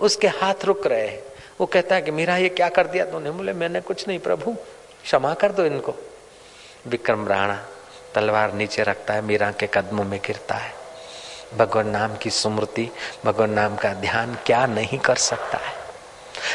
[0.00, 1.22] उसके हाथ रुक रहे हैं।
[1.60, 3.30] वो कहता है कि मीरा, ये क्या कर दिया तूने?
[3.30, 4.52] बोले, मैंने कुछ नहीं, प्रभु,
[5.04, 5.94] क्षमा कर दो इनको।
[6.86, 7.64] विक्रम राणा
[8.14, 10.72] तलवार नीचे रखता है, मीरा के कदमों में गिरता है।
[11.58, 12.90] भगवान नाम की स्मृति
[13.24, 15.72] भगवान नाम का ध्यान क्या नहीं कर सकता है?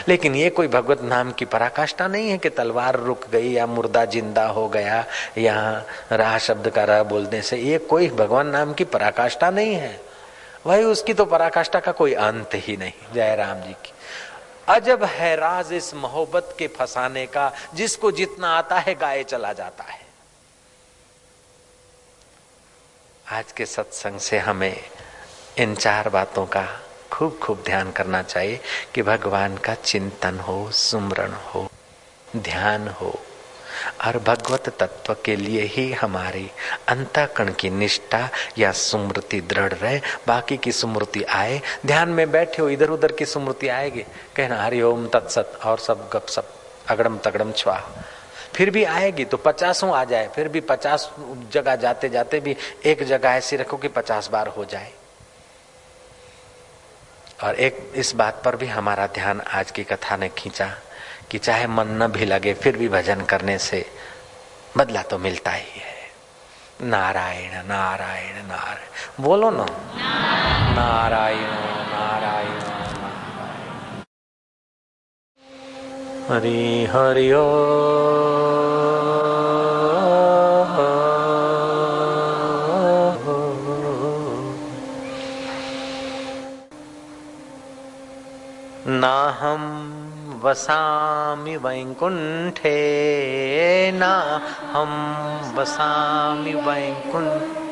[0.08, 4.04] लेकिन ये कोई भगवत नाम की पराकाष्ठा नहीं है कि तलवार रुक गई या मुर्दा
[4.06, 5.04] ज़िंदा हो गया,
[5.38, 10.00] या राह शब्द का राह बोलने से ये कोई भगवान नाम की पराकाष्ठा नहीं है।
[10.66, 13.94] वही उसकी तो पराकाष्ठा का कोई अंत ही नहीं, जय राम जी की।
[14.68, 19.84] अजब है राज इस मोहब्बत के फसाने का, जिसको जितना आता है गाये चला जाता
[19.84, 20.09] है।
[23.32, 24.82] आज के सत्संग से हमें
[25.58, 26.80] इन चार बातों का
[27.12, 28.60] खूब खूब ध्यान करना चाहिए
[28.96, 31.72] कि भगवान का चिंतन हो, सुमरण हो,
[32.38, 33.20] ध्यान हो।
[34.06, 36.52] और भगवत तत्व के लिए ही हमारी
[36.88, 42.70] अंतकण की निष्ठा या सुमृति दृढ़ रहे। बाकी की सुमृति आए, ध्यान में बैठे हो
[42.70, 46.54] इधर उधर की सुमृति आएगी। कहना हरिओम तत्सत, और सब गप सब
[46.88, 47.90] अगड़म तगड़म छुआ
[48.56, 51.10] फिर भी आएगी तो पचासों आ जाए, फिर भी पचास
[51.52, 54.92] जगह जाते जाते भी एक जगह ऐसी रखो कि पचास बार हो जाए।
[57.44, 60.68] और एक इस बात पर भी हमारा ध्यान आज की कथा ने खींचा
[61.32, 63.86] कि चाहे मन न भी लगे, फिर भी भजन करने से
[64.78, 65.98] बदला तो मिलता ही है।
[66.82, 69.66] नारायण नारायण नारायण। बोलो ना।
[70.76, 71.69] नारायण।
[76.30, 77.46] हरि हरिओ
[89.04, 89.64] नाहं
[90.44, 92.78] वसामि वैकुण्ठे
[94.02, 94.94] नाहं
[95.58, 97.69] वसामि वैकुण्ठे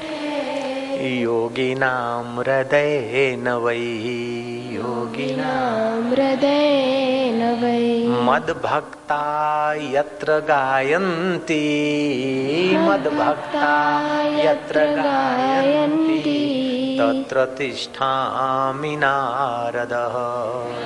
[1.07, 3.77] योगिनां हृदयेन वै
[4.73, 11.63] योगिनां हृदयेन वै मद्भक्ता यत्र गायन्ति।
[12.79, 13.97] मद्भक्ता
[14.39, 16.43] यत्र गायन्ति।
[16.99, 20.15] तत्र तिष्ठामि नारदः।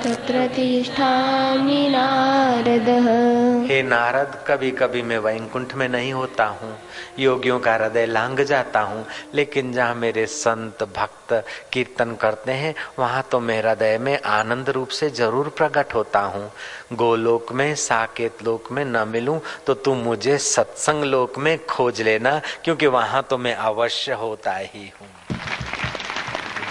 [0.03, 6.77] तत्र तिष्ठामि नारदः। हे नारद कभी कभी मैं वैकुंठ में नहीं होता हूँ।
[7.19, 11.33] योगियों का हृदय लांग जाता हूँ। लेकिन जहाँ मेरे संत भक्त
[11.73, 16.51] कीर्तन करते हैं, वहाँ तो मैं हृदय में आनंद रूप से ज़रूर प्रकट होता हूँ।
[16.93, 22.39] गोलोक में, साकेत लोक में न मिलूं तो तू मुझे सत्संग लोक में खोज लेना,
[22.63, 25.09] क्योंकि वहाँ तो मैं अवश्य होता ही हूँ।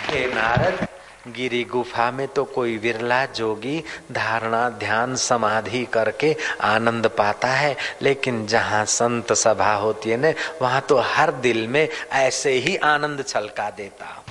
[0.07, 0.87] हे नारद
[1.29, 8.47] गिरी गुफा में तो कोई विरला जोगी धारणा, ध्यान, समाधि करके आनंद पाता है, लेकिन
[8.47, 13.71] जहाँ संत सभा होती है ना, वहाँ तो हर दिल में ऐसे ही आनंद छलका
[13.71, 14.25] देता।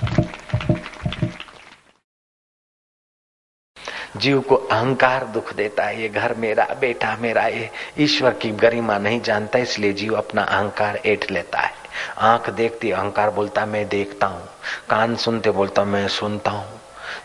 [4.16, 8.98] जीव को अहंकार दुख देता है, ये घर मेरा, बेटा मेरा, ये ईश्वर की गरिमा
[8.98, 11.72] नहीं जानता, इसलिए जीव अपना अहंकार ऐठ लेता है।
[12.18, 14.48] आँख देखती, अहंकार बोलता, मैं देखता हूँ।
[14.90, 16.79] कान सुनते बोलता, मैं सुनता हूँ।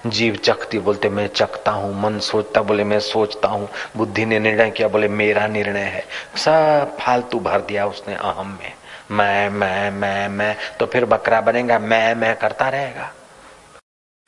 [0.07, 4.71] जीव चकती, बोलते, मैं चकता हूँ, मन सोचता, बोले, मैं सोचता हूँ, बुद्धि ने निर्णय
[4.71, 8.73] किया, बोले, मेरा निर्णय है। सब फालतू भर दिया उसने अहम में।
[9.11, 13.11] मैं मैं मैं मैं तो फिर बकरा बनेगा, मैं मैं करता रहेगा।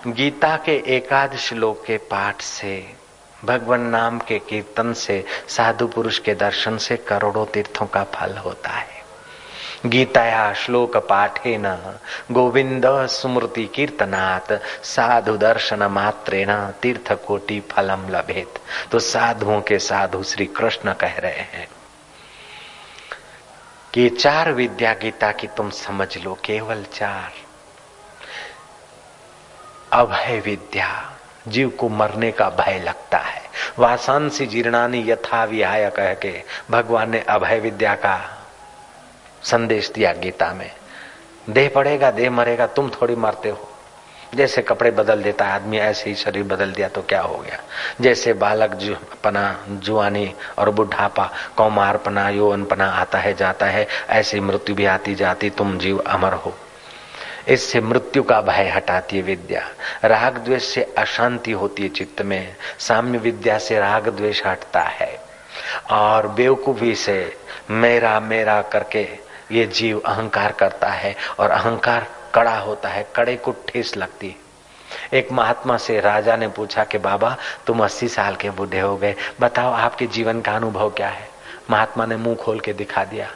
[0.07, 2.93] गीता के एकाद श्लोक के पाठ से,
[3.45, 8.69] भगवान नाम के कीर्तन से, साधु पुरुष के दर्शन से करोड़ों तीर्थों का फल होता
[8.69, 8.96] है।
[9.85, 11.95] गीताया श्लोक पाठेन
[12.31, 14.53] गोविंद स्मृति कीर्तनात्।
[14.85, 18.59] साधु दर्शन मात्रेण तीर्थ कोटि फलम लभेत।
[18.91, 21.67] तो साधुओं के साधु श्री कृष्ण कह रहे हैं।
[23.93, 27.31] कि चार विद्या गीता की तुम समझ लो, केवल चार।
[29.93, 31.13] अभय विद्या,
[31.47, 33.43] जीव को मरने का भय लगता है।
[33.79, 38.36] वासांसी जीर्णानी यथा विहाय कह के भगवान ने अभय विद्या का
[39.47, 40.71] संदेश दिया गीता में।
[41.49, 43.69] देह पड़ेगा देह मरेगा, तुम थोड़ी मरते हो।
[44.35, 47.59] जैसे कपड़े बदल देता है आदमी, ऐसे ही शरीर बदल दिया तो क्या हो गया?
[48.01, 54.75] जैसे बालक जो, पना, जुआनी और बुढ़ापा, कौमारपना, यौवनपना आता है, जाता है, ऐसी मृत्यु
[54.75, 56.53] भी आती जाती, तुम जीव अमर हो।
[57.47, 59.69] इससे मृत्यु का भय हटाती है विद्या।
[60.03, 65.19] राग द्वेष से अशांति होती है चित्त में। साम्य विद्या से राग द्वेष हटता है।
[65.91, 67.37] और बेवकूफ़ी से
[67.69, 73.55] मेरा मेरा करके ये जीव अहंकार करता है और अहंकार कड़ा होता है, कड़े को
[73.67, 74.47] ठेस लगती है।
[75.13, 79.15] एक महात्मा से राजा ने पूछा कि, बाबा, तुम अस्सी साल के बूढ़े हो गए,
[79.41, 81.29] बताओ आपके जीवन का अनुभव क्या है?
[81.69, 83.31] महात्मा ने मुँह खोल के दिखा दिया।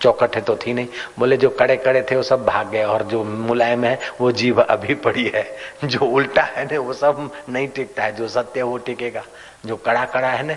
[0.00, 3.02] चौकट है तो थी नहीं। बोले, जो कड़े कड़े थे, वो सब भाग गए और
[3.02, 7.68] जो मुलायम है, वो जीव अभी पड़ी है। जो उल्टा है ना, वो सब नहीं
[7.68, 9.22] टिकता है, जो सत्य वो टिकेगा।
[9.66, 10.56] जो कड़ा कड़ा है ना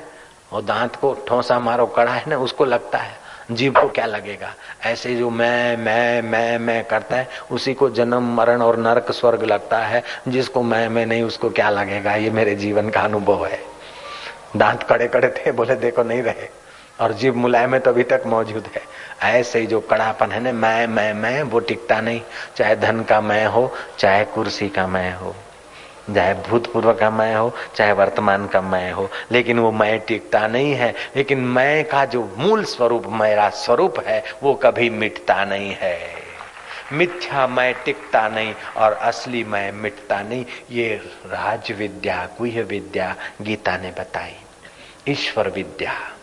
[0.52, 4.54] और दांत को ठोसा मारो, कड़ा है ना, उसको लगता है जीव को क्या लगेगा?
[4.86, 9.44] ऐसे जो मैं मैं मैं मैं करता है, उसी को जन्म, मरण और नरक स्वर्ग
[9.44, 12.16] लगता है, जिसको मैं मैं नहीं, उसको क्या लगेगा?
[12.16, 13.60] ये मेरे जीवन का अनुभव है।
[14.58, 16.50] दांत कड़े कड़े थे, बोले, देखो, नहीं रहे।
[17.00, 18.82] और जीव मुलायम है तो अभी तक मौजूद है।
[19.40, 22.22] ऐसे ही जो कड़ापन है ना, मैं मैं मैं, वो टिकता नहीं।
[22.56, 25.36] चाहे धन का मैं हो, चाहे कुर्सी का मैं हो।
[26.13, 30.74] चाहे भूतपूर्व का मैं हो, चाहे वर्तमान का मैं हो, लेकिन वो मैं टिकता नहीं
[30.74, 36.26] है, लेकिन मैं का जो मूल स्वरूप, मेरा स्वरूप है, वो कभी मिटता नहीं है।
[36.94, 40.89] मिथ्या मैं टिकता नहीं और असली मैं मिटता नहीं, ये
[41.26, 44.36] राज विद्या गुह विद्या गीता ने बताई।
[45.08, 46.14] ईश्वर विद्या।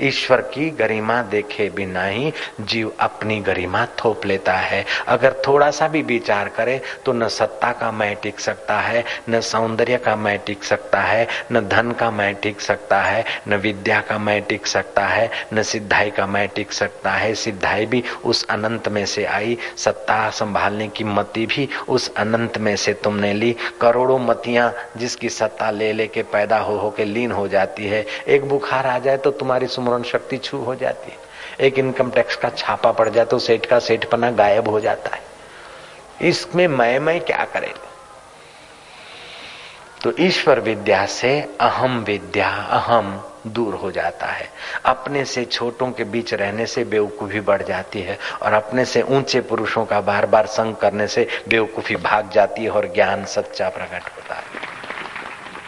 [0.00, 5.88] ईश्वर की गरिमा देखे बिना ही जीव अपनी गरिमा थोप लेता है। अगर थोड़ा सा
[5.88, 10.38] भी विचार करे तो न सत्ता का मैं टिक सकता है, न सौंदर्य का मैं
[10.38, 14.66] टिक सकता है, न धन का मैं टिक सकता है, न विद्या का मैं टिक
[14.66, 19.24] सकता है, न सिद्धाई का मैं टिक सकता है। सिद्धाई भी उस अनंत में से
[19.24, 25.28] आई, सत्ता संभालने की मति भी उस अनंत में से तुमने ली। करोड़ों मतियाँ जिसकी
[25.28, 29.30] सत्ता ले लेके पैदा हो होके लीन हो जाती है। एक बुखार आ जाए तो
[29.32, 33.38] तुम्हारी सुमरण शक्ति छू हो जाती है। एक इनकम टैक्स का छापा पड़ जाए तो
[33.38, 35.22] सेठ का सेठपना गायब हो जाता है।
[36.28, 37.74] इसमें मैं मैं क्या करे?
[40.02, 44.48] तो ईश्वर विद्या से अहम विद्या, अहम दूर हो जाता है।
[44.84, 49.40] अपने से छोटों के बीच रहने से बेवकूफ़ी बढ़ जाती है और अपने से ऊँचे
[49.40, 54.10] पुरुषों का बार बार संग करने से बेवकूफ़ी भाग जाती है और ज्ञान सच्चा प्रकट
[54.16, 54.57] होता है।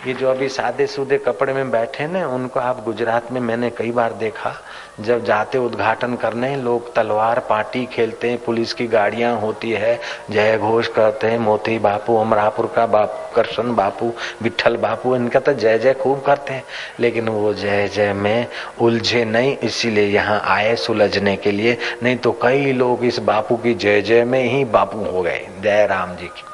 [0.06, 3.90] ये जो अभी सादे सूदे कपड़े में बैठे ना, उनको आप गुजरात में मैंने कई
[3.90, 4.52] बार देखा,
[5.00, 9.98] जब जाते उद्घाटन करने, लोग तलवार पार्टी खेलते हैं, पुलिस की गाड़ियाँ होती है
[10.31, 14.12] जय घोष करते हैं, मोती बापू, अमरापुर का बाप कृष्ण बापू
[14.42, 16.64] विठल बापू, इनका तो जय जय खूब करते हैं।
[17.00, 18.46] लेकिन वो जय जय में
[18.81, 23.75] उलझे नहीं, इसीलिए यहाँ आए सुलझने के लिए। नहीं तो कई लोग इस बापू की
[23.75, 26.50] जय जय में ही बापू हो गए जय राम जी की।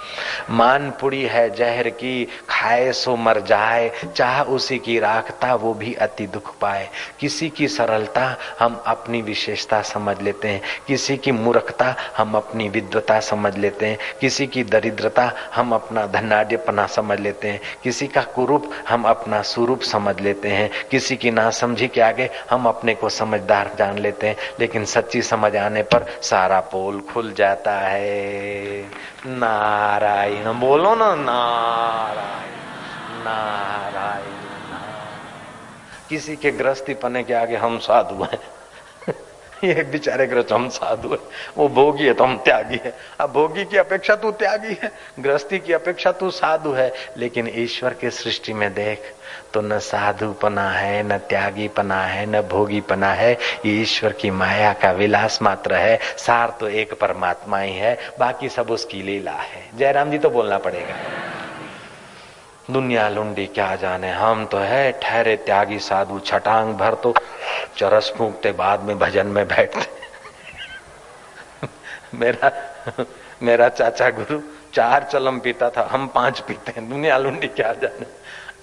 [0.51, 6.27] मानपुड़ी है जहर की, खाए सो मर जाए, चाह उसी की राखता वो भी अति
[6.27, 6.89] दुख पाए।
[7.21, 13.21] किसी की सरलता हम अपनी विशेषता समझ लेते हैं, किसी की मूर्खता हम अपनी विद्वता
[13.21, 18.71] समझ लेते हैं, किसी की दरिद्रता हम अपना धनाढ़पना समझ लेते हैं, किसी का कुरूप
[18.89, 23.71] हम अपना स्वरूप समझ लेते हैं, किसी की नासमझी के आगे हम अपने को समझदार
[23.79, 30.95] जान लेते हैं, लेकिन सच्ची समझ आने पर सारा पोल खुल जाता है। नारायण बोलो
[30.95, 32.55] ना नारायण
[33.25, 34.37] नारायण।
[36.09, 38.39] किसी के गृहस्थी पने के आगे हम साधु हैं।
[39.65, 41.19] ये बेचारे ग्रस्त हम साधु है।
[41.59, 45.59] वो भोगी है तो हम त्यागी है। अब भोगी की अपेक्षा तू त्यागी है, गृहस्थी
[45.59, 49.13] की अपेक्षा तू साधु है। लेकिन ईश्वर के सृष्टि में देख
[49.55, 53.33] तो न साधु पना है, न त्यागी पना है, न भोगी पना है।
[53.67, 58.49] ये ईश्वर की माया का विलास मात्र है। सार तो एक परमात्मा ही है, बाकी
[58.49, 60.95] सब उसकी लीला है। जयराम जी तो बोलना पड़ेगा।
[62.71, 67.15] दुनिया लुंडी क्या जाने, हम तो है ठहरे त्यागी साधु, छटांग भर तो
[67.77, 69.87] चरस फूकते बाद में भजन में बैठते।
[72.15, 72.51] मेरा
[73.43, 74.41] मेरा चाचा गुरु,
[74.75, 78.07] चार चलम पीता था, हम पाँच पीते हैं, दुनिया लुंडी क्या जाने।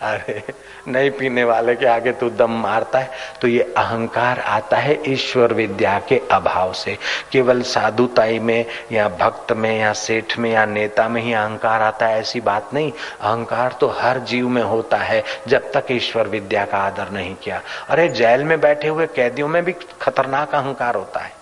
[0.03, 0.43] अरे,
[0.87, 5.53] नहीं पीने वाले के आगे तू दम मारता है तो ये अहंकार आता है ईश्वर
[5.53, 6.97] विद्या के अभाव से।
[7.31, 12.05] केवल साधुताई में, या भक्त में, या सेठ में, या नेता में ही अहंकार आता
[12.05, 12.91] है, ऐसी बात नहीं।
[13.21, 17.61] अहंकार तो हर जीव में होता है, जब तक ईश्वर विद्या का आदर नहीं किया।
[17.89, 21.33] अरे, जेल में बैठे हुए कैदियों में भी खतरनाक अहंकार होता है।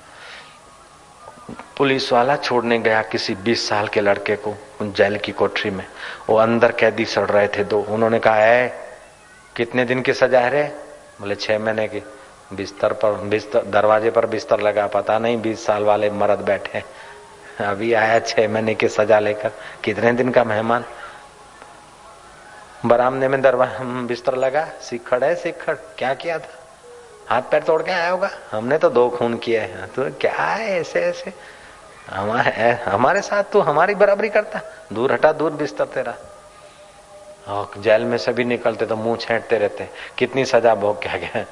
[1.78, 5.86] पुलिस वाला छोड़ने गया किसी 20 साल के लड़के को। जेल की कोठरी में।
[6.30, 8.68] वो अंदर कैदी सड़ रहे थे दो। उन्होंने कहा है
[9.56, 10.64] कितने दिन की सजा है रे
[11.22, 12.04] बोले, छह महीने की।
[12.54, 16.84] बिस्तर पर, बिस्तर, दरवाजे पर बिस्तर लगा। पता नहीं, बीस साल वाले मर्द बैठे
[17.60, 19.52] अभी आया छह महीने की सजा लेकर।
[19.84, 20.86] कितने दिन का मेहमान?
[22.86, 26.58] बरामदे में दरवाज़ा बिस्तर लगा। सिखड़ है सिखड़ क्या किया था?
[27.30, 28.30] हाथ पैर तोड़ के आया होगा?
[28.52, 31.34] हमने तो दो खून किए हैं। तो क्या है ऐसे ऐसे
[32.08, 34.62] हमारे हमारे साथ तो हमारी बराबरी करता।
[34.94, 36.14] दूर हटा, दूर बिस्तर तेरा।
[37.48, 39.88] और जेल में से भी निकलते तो मुँह छेंटते रहते।
[40.18, 41.44] कितनी सजा भोग क्या गया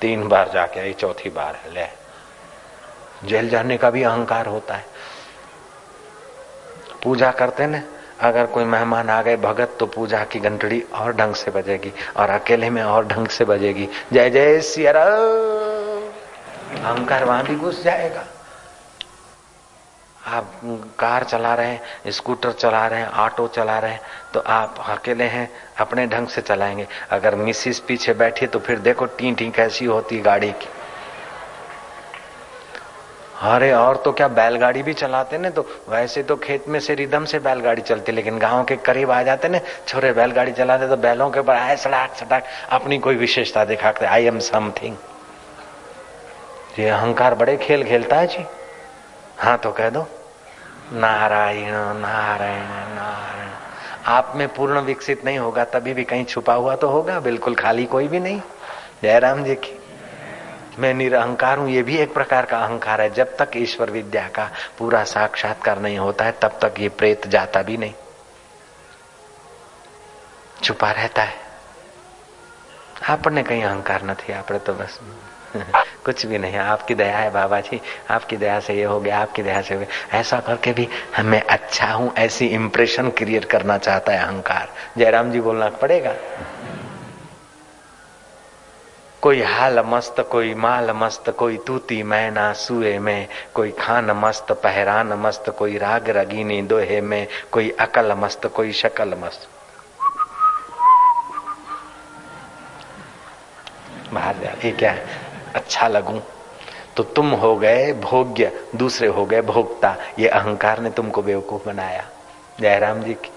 [0.00, 1.86] तीन बार जाके आई चौथी बार है, ले।
[3.28, 4.84] जेल जाने का भी अहंकार होता है।
[7.02, 7.82] पूजा करते ना,
[8.20, 12.30] अगर कोई मेहमान आ गए भगत तो पूजा की घंटड़ी और ढंग से बजेगी, और
[12.30, 14.92] अकेले में और ढंग से बजेगी। जय जय सिया
[16.74, 18.24] अहंकार वहाँ भी घुस जाएगा।
[20.26, 20.60] आप
[20.98, 24.00] कार चला रहे हैं, स्कूटर चला रहे हैं, ऑटो चला रहे हैं
[24.34, 25.48] तो आप अकेले हैं,
[25.80, 30.20] अपने ढंग से चलाएँगे। अगर मिसिस पीछे बैठी तो फिर देखो टी टी कैसी होती
[30.20, 30.68] गाड़ी की।
[33.42, 37.24] अरे, और तो क्या बैलगाड़ी भी चलाते ना तो वैसे तो खेत में से रिदम
[37.24, 41.30] से बैलगाड़ी चलती, लेकिन गाँव के करीब आ जाते ना, छोरे बैलगाड़ी चलाते तो बैलों
[41.30, 44.96] के ऊपर आए, सड़ाक सड़ाक, अपनी कोई विशेषता दिखाते आई एम समथिंग
[46.78, 48.44] ये अहंकार बड़े खेल खेलता है जी।
[49.38, 50.06] हाँ तो कह दो।
[50.92, 53.48] नारायण नारायण नारायण।
[54.06, 57.84] आप में पूर्ण विकसित नहीं होगा, तभी भी कहीं छुपा हुआ तो होगा, बिल्कुल खाली
[57.84, 58.40] कोई भी नहीं।
[59.02, 59.78] जयराम जी की।
[60.78, 64.50] मैं निरहंकार हूँ, ये भी एक प्रकार का अहंकार है। जब तक ईश्वर विद्या का
[64.78, 67.94] पूरा साक्षात्कार नहीं होता है, तब तक ये प्रेत जाता भी नहीं।
[70.62, 71.34] छुपा रहता है।
[73.08, 75.00] आपने कहीं अहंकार न थी आप तो बस।
[76.04, 77.80] कुछ भी नहीं, आपकी दया है बाबा जी
[78.10, 80.88] आपकी दया से ये हो गया, आपकी दया से हो गया। ऐसा करके भी
[81.20, 86.14] मैं अच्छा हूँ, ऐसी इंप्रेशन क्रिएट करना चाहता है अहंकार। जयराम जी बोलना पड़ेगा।
[89.22, 95.12] कोई हाल मस्त, कोई माल मस्त, कोई तूती मैना सुए में, कोई खान मस्त, पहरान
[95.16, 99.48] मस्त, कोई राग रगीनी दोहे में, कोई अकल मस्त, कोई शकल मस्त।
[104.12, 104.94] बाहर जा क्या
[105.55, 106.19] अच्छा लगूं
[106.95, 112.03] तो तुम हो गए भोग्य दूसरे हो गए भोक्ता ये अहंकार ने तुमको बेवकूफ बनाया
[112.59, 113.31] जयराम जी की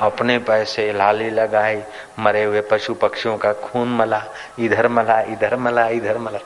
[0.00, 1.82] अपने पैसे लाली लगाई
[2.20, 4.22] मरे हुए पशु पक्षियों का खून मला
[4.60, 6.40] इधर मला इधर मला इधर मला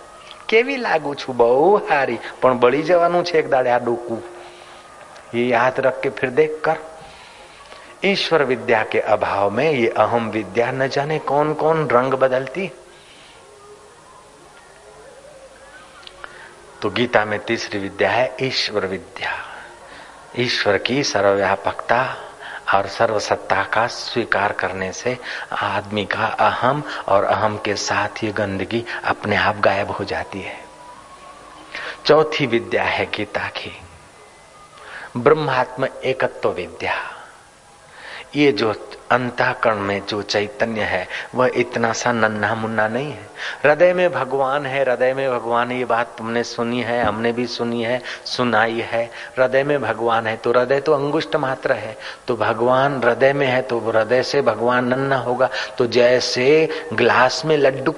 [0.48, 4.18] કેવી લાગુ છું બહુ હારી પણ બળી જવાનું છે એક દાડે આ ડોકું
[5.34, 6.78] ये याद रख के फिर देख कर
[8.04, 12.66] ईश्वर विद्या के अभाव में ये अहम विद्या न जाने कौन कौन रंग बदलती
[16.81, 19.45] तो गीता में तीसरी विद्या है ईश्वर विद्या।
[20.37, 22.17] ईश्वर की सर्वव्यापकता
[22.75, 25.17] और सर्वसत्ता का स्वीकार करने से
[25.51, 30.65] आदमी का अहम और अहम के साथ ये गंदगी अपने आप गायब हो जाती है।
[32.05, 33.81] चौथी विद्या है गीता की।
[35.17, 36.95] ब्रह्मात्म एकत्व विद्या।
[38.35, 43.25] ये जो अंतःकरण में जो चैतन्य है, वह इतना सा नन्हा मुन्ना नहीं है।
[43.63, 47.83] हृदय में भगवान है, हृदय में भगवान, ये बात तुमने सुनी है, हमने भी सुनी
[47.83, 49.03] है, सुनाई है।
[49.39, 51.95] हृदय में भगवान है तो हृदय तो अंगुष्ट मात्र है।
[52.27, 57.57] तो भगवान हृदय में है तो हृदय से भगवान नन्ना होगा। तो जैसे ग्लास में
[57.57, 57.95] लड्डू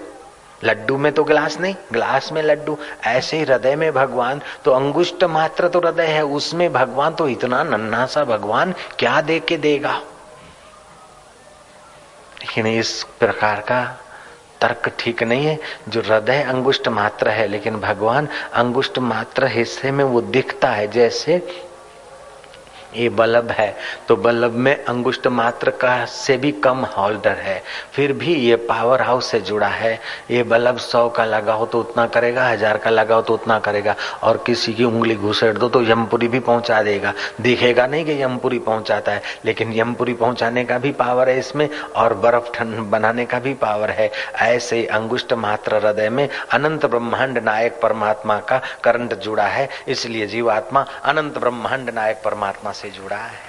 [0.64, 5.24] लड्डू में तो ग्लास नहीं, ग्लास में लड्डू, ऐसे ही हृदय में भगवान तो अंगुष्ट
[5.24, 10.02] मात्र तो हृदय है, उसमें भगवान तो इतना नन्हा सा भगवान, क्या दे के देगा?
[12.50, 14.00] लेकिन इस प्रकार का
[14.62, 20.04] तर्क ठीक नहीं है। जो हृदय अंगुष्ट मात्र है, लेकिन भगवान अंगुष्ट मात्र हिस्से में
[20.04, 21.38] वो दिखता है, जैसे
[22.96, 23.76] ये बल्ब है
[24.08, 27.62] तो बल्ब में अंगुष्ट मात्र का से भी कम होल्डर है।
[27.94, 29.94] फिर भी ये पावर हाउस से जुड़ा है।
[30.32, 34.44] ये बल्ब सौ का लगाओ तो उतना करेगा, हज़ार का लगाओ तो उतना करेगा। और
[34.46, 39.12] किसी की उंगली घुसेड़ दो तो यमपुरी भी पहुँचा देगा। दिखेगा नहीं कि यमपुरी पहुंचाता
[39.12, 43.54] है, लेकिन यमपुरी पहुँचाने का भी पावर है इसमें, और बर्फ़ ठंड बनाने का भी
[43.56, 49.70] पावर है। ऐसे अंगुष्ट मात्र हृदय में अनंत ब्रह्मांड नायक परमात्मा का करंट जुड़ा है।
[49.88, 53.40] इसलिए जीवात्मा अनंत ब्रह्मांड नायक परमात्मा से जुड़ा है।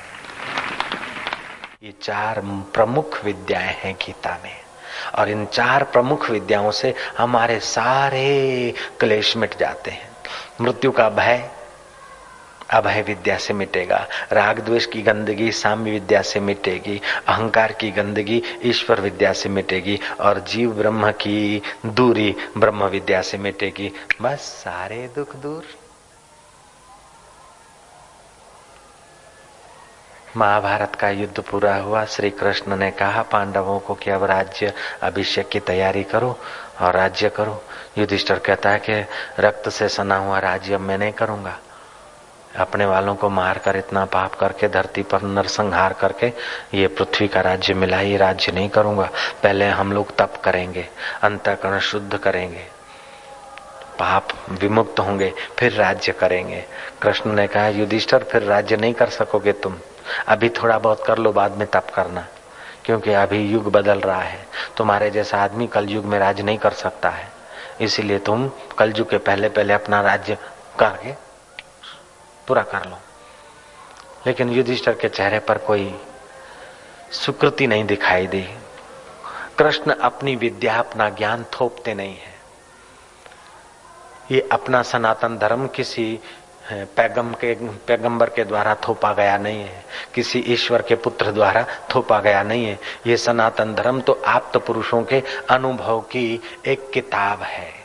[1.83, 2.41] ये चार
[2.75, 4.61] प्रमुख विद्याएँ हैं गीता में।
[5.19, 10.09] और इन चार प्रमुख विद्याओं से हमारे सारे क्लेश मिट जाते हैं।
[10.61, 11.49] मृत्यु का भय,
[12.71, 18.43] अभय विद्या से मिटेगा। राग द्वेष की गंदगी, साम्य विद्या से मिटेगी। अहंकार की गंदगी,
[18.63, 25.11] ईश्वर विद्या से मिटेगी। और जीव ब्रह्म की दूरी ब्रह्म विद्या से मिटेगी। बस सारे
[25.17, 25.80] दुख दूर।
[30.37, 34.73] महाभारत का युद्ध पूरा हुआ। श्री कृष्ण ने कहा, पांडवों को कि अब राज्य
[35.03, 36.39] अभिषेक की तैयारी करो
[36.81, 37.63] और राज्य करो।
[37.99, 39.05] युधिष्ठर कहता है कि,
[39.39, 41.59] रक्त से सना हुआ राज्य अब मैं नहीं करूँगा।
[42.57, 46.33] अपने वालों को मार कर इतना पाप करके, धरती पर नरसंहार करके,
[46.75, 49.11] ये पृथ्वी का राज्य मिला, ये राज्य नहीं करूँगा।
[49.43, 50.89] पहले हम लोग तप करेंगे,
[51.23, 52.65] अंतकरण शुद्ध करेंगे,
[53.99, 56.65] पाप विमुक्त होंगे, फिर राज्य करेंगे।
[57.03, 59.77] कृष्ण ने कहा, युधिष्ठर, फिर राज्य नहीं कर सकोगे तुम?
[60.29, 62.27] अभी थोड़ा बहुत कर लो, बाद में तप करना।
[62.85, 64.47] क्योंकि अभी युग बदल रहा है।
[64.77, 67.29] तुम्हारे जैसा आदमी कल युग में राज नहीं कर सकता है।
[67.81, 70.39] इसीलिए तुम कल युग के पहले पहले अपना राज्य
[70.79, 71.13] करके
[72.49, 72.99] पूरा कर लो।
[74.27, 76.01] लेकिन युधिष्ठर के चेहरे पर कोई
[77.13, 78.55] सुकृति नहीं दिखाई दी।
[79.59, 82.41] कृष्ण अपनी विद्या, अपना ज्ञान थोपते नहीं है।
[84.31, 86.21] ये अपना सनातन धर्म किसी
[86.73, 87.55] पैगम के,
[87.87, 92.67] पैगंबर के द्वारा थोपा गया नहीं है। किसी ईश्वर के पुत्र द्वारा थोपा गया नहीं
[92.67, 97.81] है। ये सनातन धर्म तो आप्त पुरुषों के अनुभव की एक किताब है।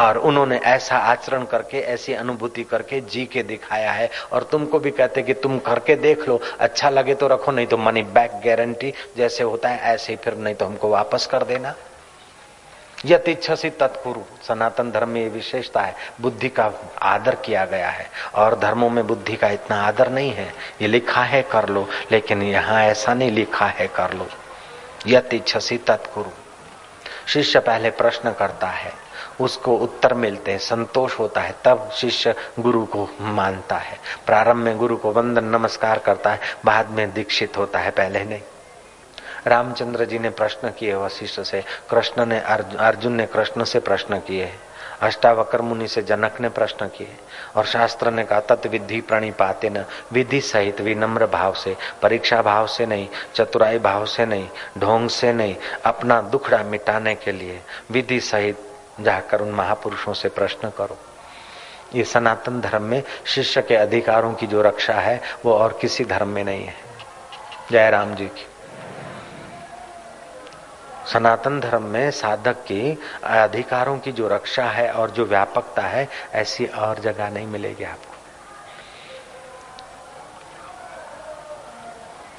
[0.00, 4.90] और उन्होंने ऐसा आचरण करके, ऐसी अनुभूति करके जी के दिखाया है। और तुमको भी
[4.90, 8.92] कहते कि तुम करके देख लो। अच्छा लगे तो रखो, नहीं तो मनी बैक गारंटी
[9.16, 11.74] जैसे होता है, ऐसे फिर नहीं तो हमको वापस कर देना।
[13.04, 16.72] यत इच्छसी तत्कुरु। सनातन धर्म में ये विशेषता है, बुद्धि का
[17.02, 21.22] आदर किया गया है। और धर्मों में बुद्धि का इतना आदर नहीं है, ये लिखा
[21.22, 24.26] है कर लो, लेकिन यहाँ ऐसा नहीं लिखा है कर लो।
[25.06, 26.30] यत इच्छसी तत्कुरु।
[27.28, 28.92] शिष्य पहले प्रश्न करता है,
[29.40, 34.78] उसको उत्तर मिलते हैं, संतोष होता है, तब शिष्य गुरु को मानता है। प्रारंभ में
[34.78, 38.42] गुरु को वंदन नमस्कार करता है, बाद में दीक्षित होता है, पहले नहीं।
[39.48, 44.52] रामचंद्र जी ने प्रश्न किए वशिष्ठ से, कृष्ण ने अर्जुन ने कृष्ण से प्रश्न किए,
[45.00, 47.16] अष्टावकर मुनि से जनक ने प्रश्न किए,
[47.56, 52.42] और शास्त्र ने कहा, तत् विधि प्रणी पाते न विधि सहित विनम्र भाव से, परीक्षा
[52.42, 57.60] भाव से नहीं, चतुराई भाव से नहीं, ढोंग से नहीं, अपना दुखड़ा मिटाने के लिए,
[57.90, 58.58] विधि सहित
[59.00, 60.98] जाकर उन महापुरुषों से प्रश्न करो।
[61.94, 66.28] ये सनातन धर्म में शिष्य के अधिकारों की जो रक्षा है, वो और किसी धर्म
[66.28, 66.74] में नहीं है।
[67.72, 68.46] जय राम जी की।
[71.08, 76.66] सनातन धर्म में साधक की अधिकारों की जो रक्षा है और जो व्यापकता है, ऐसी
[76.66, 78.16] और जगह नहीं मिलेगी आपको।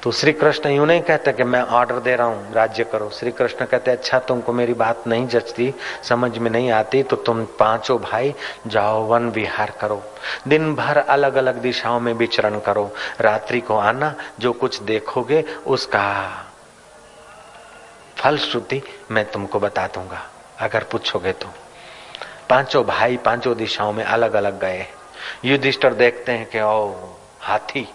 [0.02, 3.30] तो श्री कृष्ण यूँ नहीं कहते कि मैं ऑर्डर दे रहा हूँ, राज्य करो। श्री
[3.30, 7.98] कृष्ण कहते अच्छा तुमको मेरी बात नहीं जचती, समझ में नहीं आती तो तुम पाँचों
[8.00, 8.34] भाई
[8.66, 10.02] जाओ, वन विहार करो।
[10.48, 12.90] दिन भर अलग अलग दिशाओं में विचरण करो।
[13.20, 16.06] रात्रि को आना, जो कुछ देखोगे, उसका
[18.20, 21.48] फलश्रुति मैं तुमको बता दूँगा, अगर पूछोगे तो।
[22.50, 24.86] पाँचों भाई पाँचों दिशाओं में अलग अलग गए।
[25.44, 26.94] युधिष्ठर देखते हैं कि ओ
[27.40, 27.88] हाथी।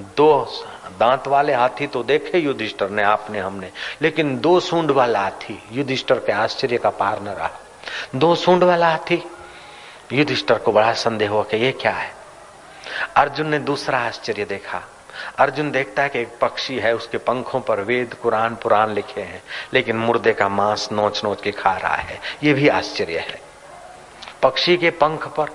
[0.00, 0.52] दो
[1.00, 6.18] दांत वाले हाथी तो देखे युधिष्ठर ने, आपने, हमने। लेकिन दो सूंड वाला हाथी, युधिष्ठर
[6.18, 7.50] के आश्चर्य का पार न रहा।
[8.14, 9.30] दो सूंड वाला हाथी।
[10.12, 12.14] युधिष्ठर को बड़ा संदेह हुआ कि ये क्या है?
[13.16, 14.82] अर्जुन ने दूसरा आश्चर्य देखा।
[15.38, 19.42] अर्जुन देखता है कि एक पक्षी है, उसके पंखों पर वेद, कुरान, पुराण लिखे हैं,
[19.72, 23.40] लेकिन मुर्दे का मांस नोच नोच के खा रहा है। ये भी आश्चर्य है।
[24.42, 25.48] पक्षी के पंख पर,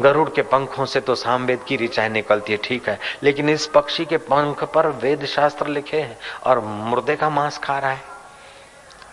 [0.00, 4.04] गरुड़ के पंखों से तो सामवेद की ऋचाएँ निकलती है, ठीक है, लेकिन इस पक्षी
[4.04, 8.00] के पंख पर वेद शास्त्र लिखे हैं और मुर्दे का मांस खा रहा है।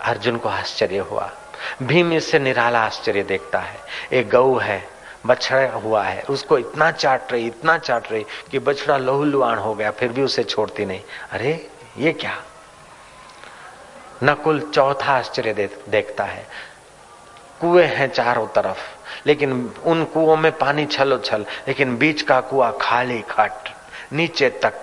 [0.02, 1.32] अर्जुन को आश्चर्य हुआ।
[1.84, 3.80] भीम इससे निराला आश्चर्य देखता है।
[4.14, 4.88] एक गऊ है
[5.26, 9.92] बछड़ा हुआ है। उसको इतना चाट रही इतना चाट रही कि बछड़ा लुआन हो गया
[9.92, 11.02] फिर भी उसे छोड़ती नहीं।
[11.32, 12.36] अरे ये क्या?
[14.24, 16.48] नकुल चौथा आश्चर्य दे, देखता है।
[17.62, 18.78] कुएँ हैं चारों तरफ़
[19.26, 19.52] लेकिन
[19.86, 23.70] उन कुओं में पानी छलो छल लेकिन बीच का कुआ खाली खट
[24.14, 24.74] नीचे तक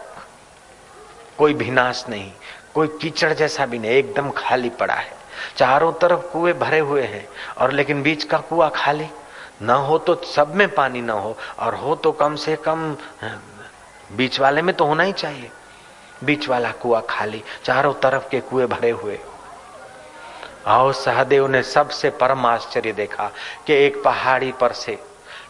[1.39, 2.31] कोई भिनाश नहीं
[2.75, 5.13] कोई कीचड़ जैसा भी नहीं एकदम खाली पड़ा है।
[5.57, 7.27] चारों तरफ़ कुएँ भरे हुए हैं
[7.59, 9.07] और लेकिन बीच का कुआ खाली।
[9.63, 12.97] न हो तो सब में पानी ना हो, और हो तो कम से कम
[14.13, 15.51] बीच वाले में तो होना ही चाहिए।
[16.25, 19.19] बीच वाला कुआ खाली, चारों तरफ़ के कुएँ भरे हुए।
[20.67, 23.31] आओ सहदेव ने सबसे परम आश्चर्य देखा
[23.67, 24.99] कि एक पहाड़ी पर से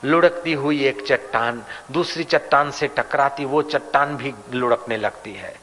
[0.05, 5.55] लुढ़कती हुई एक चट्टान, दूसरी चट्टान से टकराती, वो चट्टान भी लुढ़कने लगती है।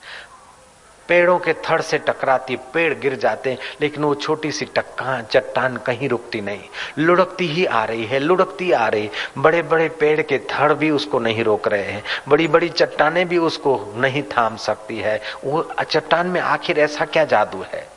[1.08, 5.78] पेड़ों के थड़ से टकराती पेड़ गिर जाते हैं, लेकिन वो छोटी सी टक्का चट्टान
[5.78, 6.64] कहीं रुकती नहीं।
[6.98, 11.20] लुढ़कती ही आ रही है, लुढ़कती आ रही बड़े बड़े पेड़ के थड़ भी उसको
[11.20, 16.28] नहीं रोक रहे हैं। बड़ी बड़ी चट्टाने भी उसको नहीं थाम सकती है। वो चट्टान
[16.28, 17.88] में आखिर ऐसा क्या जादू है?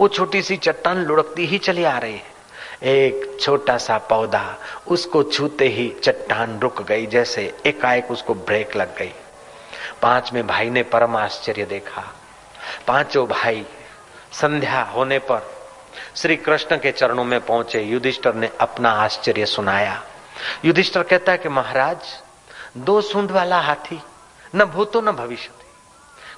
[0.00, 2.34] वो छोटी सी चट्टान लुढ़कती ही चली आ रही है।
[2.84, 4.56] एक छोटा सा पौधा
[4.88, 9.12] उसको छूते ही चट्टान रुक गई, जैसे एकाएक उसको ब्रेक लग गई।
[10.02, 12.02] पाँच में भाई ने परम आश्चर्य देखा।
[12.86, 13.66] पाँचों भाई
[14.32, 15.50] संध्या होने पर
[16.16, 20.02] श्री कृष्ण के चरणों में पहुँचे। युधिष्ठर ने अपना आश्चर्य सुनाया।
[20.64, 21.98] युधिष्ठर कहता है कि महाराज,
[22.76, 24.00] दो सूंड वाला हाथी,
[24.54, 25.50] न भूतो न भविष्य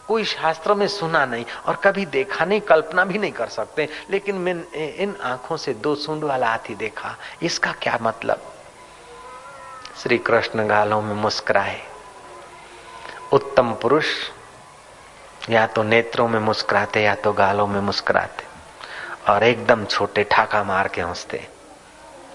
[0.09, 4.35] कोई शास्त्र में सुना नहीं और कभी देखा नहीं, कल्पना भी नहीं कर सकते, लेकिन
[4.35, 8.53] मैंने इन आँखों से दो सूंड वाला हाथी देखा। इसका क्या मतलब?
[10.03, 11.83] श्री कृष्ण गालों में मुस्कुराए।
[13.33, 14.07] उत्तम पुरुष
[15.51, 18.49] या तो नेत्रों में मुस्कुराते, या तो गालों में मुस्कुराते।
[19.32, 21.49] और एकदम छोटे ठाका मार के हँसते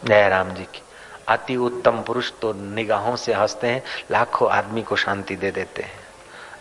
[0.05, 0.82] जय राम जी की।
[1.28, 5.91] अति उत्तम पुरुष तो निगाहों से हँसते हैं, लाखों आदमी को शांति दे देते हैं।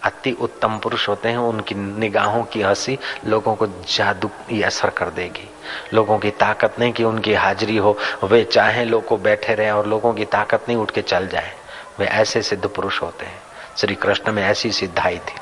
[0.02, 5.10] अति उत्तम पुरुष होते हैं, उनकी निगाहों की हँसी लोगों को जादू ही असर कर
[5.10, 5.50] देगी।
[5.94, 9.86] लोगों की ताकत नहीं कि उनकी हाजिरी हो। वे चाहे लोग को बैठे रहे और
[9.86, 11.52] लोगों की ताकत नहीं, उठ के चल जाए।
[11.98, 13.42] वे ऐसे सिद्ध पुरुष होते हैं।
[13.76, 15.34] श्री कृष्ण में ऐसी सिद्धाई थी।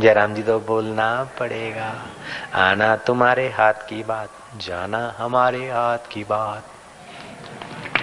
[0.00, 1.94] जयराम जी तो बोलना पड़ेगा।
[2.54, 6.62] आना तुम्हारे हाथ की बात, जाना हमारे हाथ की बात।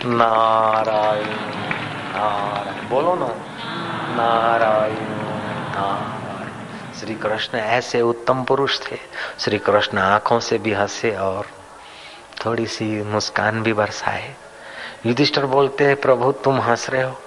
[0.06, 3.28] नारायण नारायण, बोलो ना।
[4.16, 4.94] नारायण
[5.76, 8.98] नारायण। श्री कृष्ण ऐसे उत्तम पुरुष थे।
[9.40, 11.46] श्री कृष्ण आँखों से भी हंसे और
[12.46, 14.36] थोड़ी सी मुस्कान भी बरसाए।
[15.06, 17.22] युधिष्ठर बोलते हैं, प्रभु, तुम हंस रहे हो।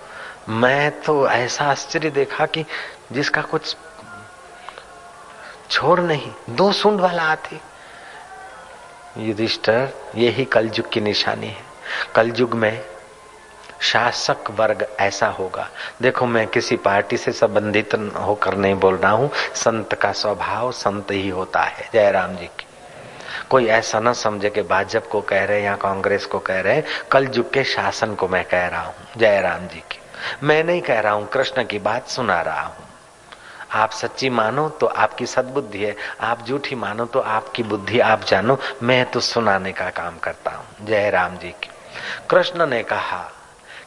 [0.49, 2.65] मैं तो ऐसा आश्चर्य देखा कि
[3.13, 3.77] जिसका कुछ
[5.71, 7.61] छोड़ नहीं, दो सुंड वाला हाथी
[9.19, 11.63] युधिष्ठर यही कलयुग की निशानी है।
[12.15, 12.85] कलयुग में
[13.81, 15.69] शासक वर्ग ऐसा होगा।
[16.03, 21.11] देखो, मैं किसी पार्टी से संबंधित होकर नहीं बोल रहा हूँ। संत का स्वभाव संत
[21.11, 22.67] ही होता है जयराम जी की।
[23.51, 27.31] कोई ऐसा ना समझे कि भाजपा को कह रहे या कांग्रेस को कह रहे कल
[27.35, 29.99] युग के शासन को मैं कह रहा हूँ जयराम जी की।
[30.43, 32.87] मैं नहीं कह रहा हूँ, कृष्ण की बात सुना रहा हूँ।
[33.75, 38.59] आप सच्ची मानो तो आपकी सद्बुद्धि है, आप झूठी मानो तो आपकी बुद्धि आप जानो।
[38.83, 41.71] मैं तो सुनाने का काम करता हूँ। जय राम जी की।
[42.31, 43.23] कृष्ण ने कहा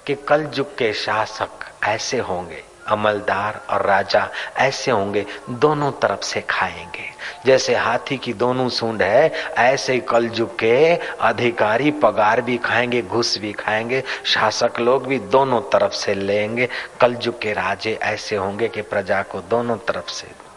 [0.06, 6.42] कि कल युग के शासक ऐसे होंगे अमलदार और राजा ऐसे होंगे, दोनों तरफ़ से
[6.42, 13.02] खाएँगे। जैसे हाथी की दोनों सूंड है, ऐसे ही कलयुग के अधिकारी पगार भी खाएँगे,
[13.02, 16.70] घुस भी खाएँगे, शासक लोग भी दोनों तरफ़ से लेंगे।
[17.02, 20.48] कलयुग के राजे ऐसे होंगे कि प्रजा को दोनों तरफ़ से।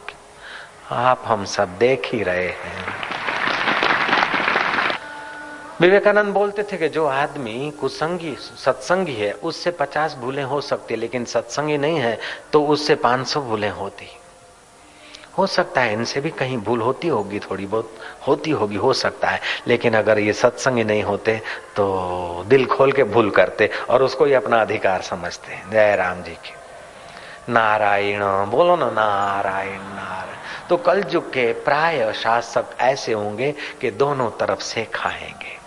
[0.93, 2.95] आप हम सब देख ही रहे हैं।
[5.81, 11.01] विवेकानंद बोलते थे कि जो आदमी कुसंगी, सत्संगी है, उससे पचास भूलें हो सकती है
[11.01, 12.18] लेकिन सत्संगी नहीं है
[12.53, 14.09] तो उससे पाँच सौ भूलें होती।
[15.39, 17.95] हो सकता है इनसे भी कहीं भूल होती होगी, थोड़ी बहुत
[18.26, 21.37] होती होगी, हो सकता है, लेकिन अगर ये सत्संगी नहीं होते
[21.76, 26.35] तो दिल खोल के भूल करते, और उसको ही अपना अधिकार समझते जय राम जी
[26.35, 26.55] की।
[27.53, 28.20] नारायण,
[28.51, 34.61] बोलो ना, नारायण नारायण। तो कल युग के प्राय शासक ऐसे होंगे कि दोनों तरफ़
[34.61, 35.59] से खाएँगे।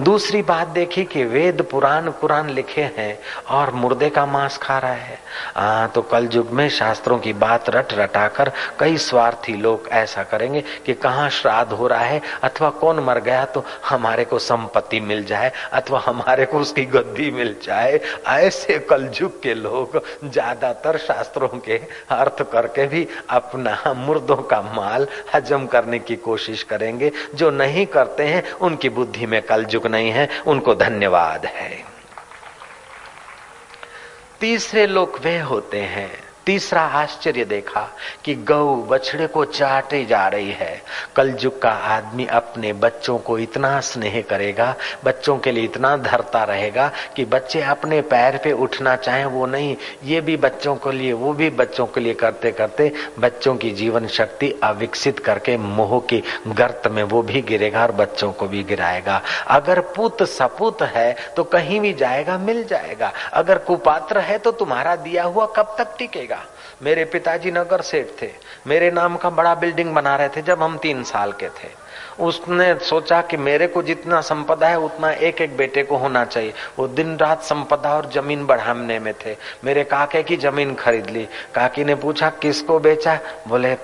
[0.00, 3.18] दूसरी बात देखी कि वेद पुराण कुरान लिखे हैं
[3.50, 5.18] और मुर्दे का मांस खा रहा है।
[5.56, 8.50] आ, तो कल युग में शास्त्रों की बात रट रटाकर
[8.80, 13.44] कई स्वार्थी लोग ऐसा करेंगे कि कहाँ श्राद्ध हो रहा है अथवा कौन मर गया
[13.46, 19.08] तो हमारे को संपत्ति मिल जाए अथवा हमारे को उसकी गद्दी मिल जाए। ऐसे कल
[19.20, 21.76] युग के लोग ज़्यादातर शास्त्रों के
[22.10, 28.24] अर्थ करके भी अपना मुर्दों का माल हजम करने की कोशिश करेंगे। जो नहीं करते
[28.24, 31.84] हैं उनकी बुद्धि में कल युग नहीं है उनको धन्यवाद है।
[34.40, 37.80] तीसरे लोग वे होते हैं तीसरा आश्चर्य देखा
[38.24, 40.80] कि गौ बछड़े को चाटे जा रही है।
[41.16, 44.74] कलयुग का आदमी अपने बच्चों को इतना स्नेह करेगा,
[45.04, 49.76] बच्चों के लिए इतना धरता रहेगा कि बच्चे अपने पैर पे उठना चाहे वो नहीं,
[50.04, 54.06] ये भी बच्चों के लिए, वो भी बच्चों के लिए करते करते बच्चों की जीवन
[54.08, 59.20] शक्ति अविकसित करके मोह की गर्त में वो भी गिरेगा और बच्चों को भी गिराएगा।
[59.48, 64.96] अगर पुत सपुत है तो कहीं भी जाएगा, मिल जाएगा। अगर कुपात्र है तो तुम्हारा
[64.98, 66.39] दिया हुआ कब तक टिकेगा?
[66.82, 68.30] मेरे पिताजी नगर सेठ थे।
[68.66, 71.68] मेरे नाम का बड़ा बिल्डिंग बना रहे थे जब हम तीन साल के थे।
[72.20, 76.52] उसने सोचा कि मेरे को जितना संपदा है, उतना एक एक बेटे को होना चाहिए।
[76.78, 81.28] वो दिन रात संपदा और ज़मीन बढ़ाने में थे। मेरे काके की ज़मीन खरीद ली।
[81.54, 83.18] काकी ने पूछा, किसको बेचा?
[83.48, 83.74] बोले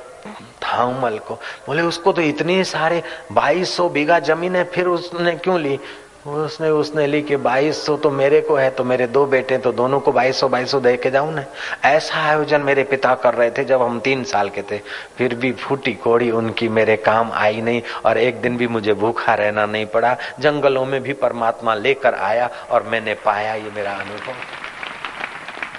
[0.63, 1.35] थाउमल को।
[1.67, 5.81] बोले, उसको तो इतनी सारे बाईस सौ बीघा ज़मीन है, फिर उसने क्यों ली?
[6.27, 9.73] उसने उसने ली कि बाईस सौ तो मेरे को है तो मेरे दो बेटे तो
[9.73, 11.45] दोनों को बाईस सौ बाईस सौ दे के जाऊँ ना।
[11.85, 14.79] ऐसा आयोजन मेरे पिता कर रहे थे जब हम तीन साल के थे।
[15.19, 19.35] फिर भी फूटी कोड़ी उनकी, मेरे काम आई नहीं, और एक दिन भी मुझे भूखा
[19.35, 24.66] रहना नहीं पड़ा। जंगलों में भी परमात्मा लेकर आया, और मैंने पाया ये मेरा अनुभव।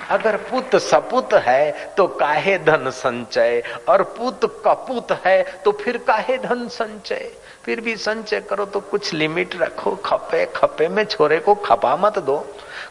[0.10, 3.62] अगर पुत सपुत है तो काहे धन संचय?
[3.90, 7.30] और पुत कपुत है तो फिर काहे धन संचय?
[7.66, 12.20] फिर भी संचय करो तो कुछ लिमिट रखो, खपे खपे में छोरे को खपा मत
[12.20, 12.38] दो।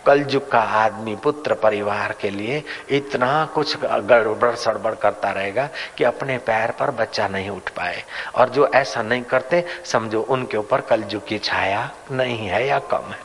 [0.06, 6.38] कलयुग का आदमी पुत्र परिवार के लिए इतना कुछ गड़बड़ सड़बड़ करता रहेगा कि अपने
[6.38, 8.02] पैर पर बच्चा नहीं उठ पाए।
[8.34, 13.10] और जो ऐसा नहीं करते, समझो उनके ऊपर कलयुग की छाया नहीं है या कम
[13.10, 13.24] है।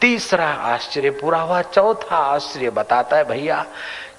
[0.00, 3.66] तीसरा आश्चर्य पूरा हुआ चौथा आश्चर्य बताता है भैया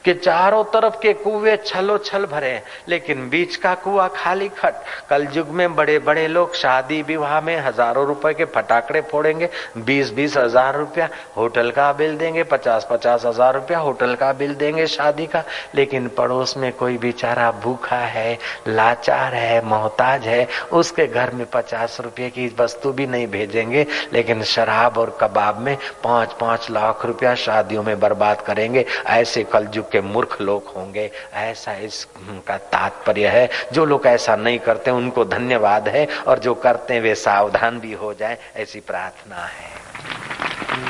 [0.05, 4.75] कि चारों तरफ़ के कुएँ छलो छल भरे लेकिन बीच का कुआ खाली खट।
[5.09, 10.11] कल युग में बड़े बड़े लोग शादी विवाह में हज़ारों रुपए के फटाकड़े फोड़ेंगे बीस
[10.13, 14.87] बीस हज़ार रुपया होटल का बिल देंगे पचास पचास हज़ार रुपया होटल का बिल देंगे
[14.87, 15.43] शादी का।
[15.75, 18.37] लेकिन पड़ोस में कोई बेचारा भूखा है,
[18.67, 24.43] लाचार है, मोहताज है, उसके घर में पचास रुपये की वस्तु भी नहीं भेजेंगे, लेकिन
[24.45, 29.90] शराब और कबाब में पाँच पाँच लाख रुपया शादियों में बर्बाद करेंगे। ऐसे कल युग
[29.91, 35.87] के मूर्ख लोग होंगे। ऐसा इसका तात्पर्य है। जो लोग ऐसा नहीं करते, उनको धन्यवाद
[35.89, 39.69] है, और जो करते हैं, वे सावधान भी हो जाए, ऐसी प्रार्थना है।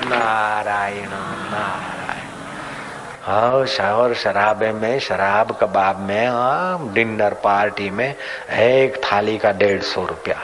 [0.10, 1.10] नारायण
[1.50, 2.30] नारायण।
[3.28, 8.16] और शराबे में, शराब कबाब में डिनर पार्टी में,
[8.52, 10.38] एक थाली का डेढ़ सौ रुपया।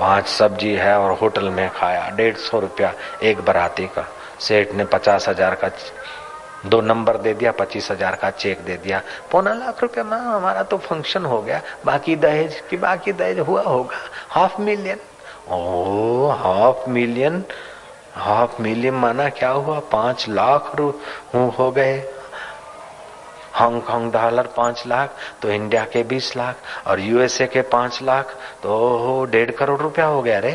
[0.00, 2.92] पाँच सब्ज़ी है और होटल में खाया, डेढ़ सौ रुपया,
[3.22, 4.06] एक बराती का।
[4.40, 5.68] सेठ ने पचास हज़ार का
[6.66, 9.00] दो नंबर दे दिया, पच्चीस हज़ार का चेक दे दिया।
[9.30, 13.62] पौना लाख रुपया, में, हमारा तो फ़ंक्शन हो गया। बाकी दहेज की बाकी दहेज हुआ
[13.62, 13.96] होगा।
[14.30, 14.98] Half million
[15.48, 17.44] oh half million
[18.14, 19.78] half million माना क्या हुआ?
[19.92, 20.88] पाँच लाख रू,
[21.34, 21.96] हो गए।
[23.52, 26.56] हांगकांग डॉलर पाँच लाख तो इंडिया के बीस लाख,
[26.86, 30.52] और यूएसए के पाँच लाख तो डेढ़ करोड़ रुपया हो गया रे।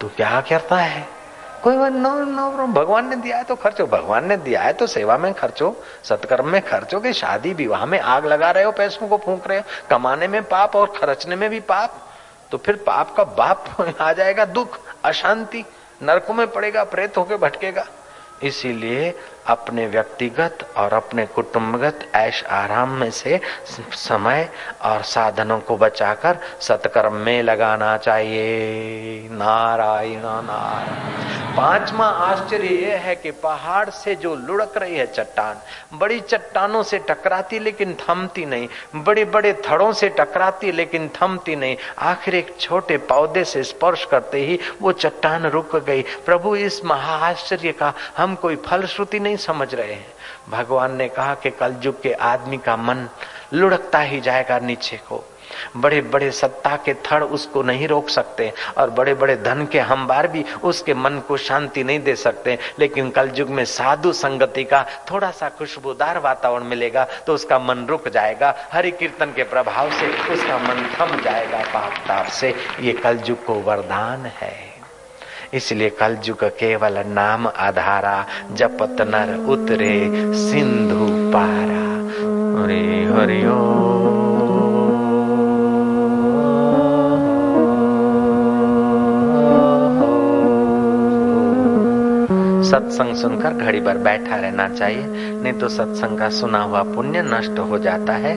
[0.00, 1.06] तो क्या करता है?
[1.62, 5.16] कोई नो नो, भगवान ने दिया है तो खर्चो, भगवान ने दिया है तो सेवा
[5.18, 9.16] में खर्चो, सत्कर्म में खर्चो, कि शादी विवाह में आग लगा रहे हो, पैसों को
[9.16, 12.04] फूक रहे हो, कमाने में पाप और खर्चने में भी पाप
[12.50, 13.64] तो फिर पाप का बाप
[14.00, 15.64] आ जाएगा दुख, अशांति,
[16.02, 17.84] नरकों में पड़ेगा, प्रेत होके भटकेगा।
[18.42, 19.10] इसीलिए
[19.48, 23.40] अपने व्यक्तिगत और अपने कुटुंबगत ऐश आराम में से
[23.92, 24.48] समय
[24.82, 33.30] और साधनों को बचाकर सत्कर्म में लगाना चाहिए। नारायण नारायण। पांचवा आश्चर्य यह है कि
[33.30, 35.56] पहाड़ से जो लुढ़क रही है चट्टान,
[35.98, 41.76] बड़ी चट्टानों से टकराती लेकिन थमती नहीं बड़े बड़े थड़ों से टकराती लेकिन थमती नहीं।
[41.98, 47.72] आखिर एक छोटे पौधे से स्पर्श करते ही वो चट्टान रुक गई। प्रभु, इस महाआश्चर्य
[47.72, 50.06] का हम कोई फलश्रुति नहीं समझ रहे हैं।
[50.50, 53.08] भगवान ने कहा कि कल युग के आदमी का मन
[53.52, 55.24] लुढ़कता ही जाएगा नीचे को।
[55.76, 60.28] बड़े बड़े सत्ता के थड़ उसको नहीं रोक सकते और बड़े बड़े धन के हमबार
[60.28, 64.84] भी उसके मन को शांति नहीं दे सकते। लेकिन कल युग में साधु संगति का
[65.10, 70.12] थोड़ा सा खुशबूदार वातावरण मिलेगा तो उसका मन रुक जाएगा। हरि कीर्तन के प्रभाव से
[70.32, 74.67] उसका मन थम जाएगा पाप ताप से। ये कल युग को वरदान है।
[75.54, 81.88] इसलिए कल युग केवल नाम आधारा, जपत नर उतरे, सिंधु पारा।
[82.62, 83.88] हरे हरिओ
[92.62, 95.06] सत्संग सुनकर घड़ी भर बैठा रहना चाहिए,
[95.42, 98.36] नहीं तो सत्संग का सुना हुआ पुण्य नष्ट हो जाता है।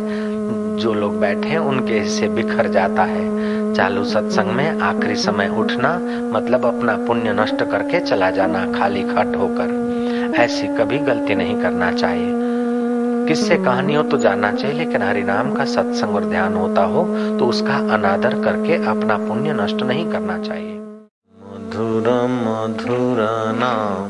[0.77, 5.89] जो लोग बैठे हैं, उनके हिस्से बिखर जाता है। चालू सत्संग में आखिरी समय उठना
[6.33, 11.91] मतलब अपना पुण्य नष्ट करके चला जाना, खाली खट होकर। ऐसी कभी गलती नहीं करना
[11.93, 12.39] चाहिए।
[13.27, 17.03] किससे कहानी हो तो जानना चाहिए, लेकिन हरि नाम का सत्संग और ध्यान होता हो
[17.39, 20.75] तो उसका अनादर करके अपना पुण्य नष्ट नहीं करना चाहिए।
[21.35, 23.19] मधुर मधुर
[23.59, 24.09] नाम।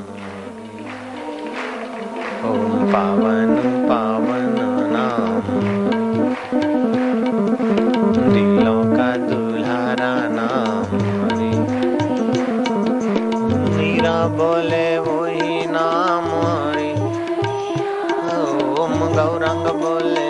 [2.49, 3.55] ओम पावन
[3.89, 4.40] पावन
[14.41, 16.27] बोले वही नाम
[18.83, 20.20] ओम गौरंग बोले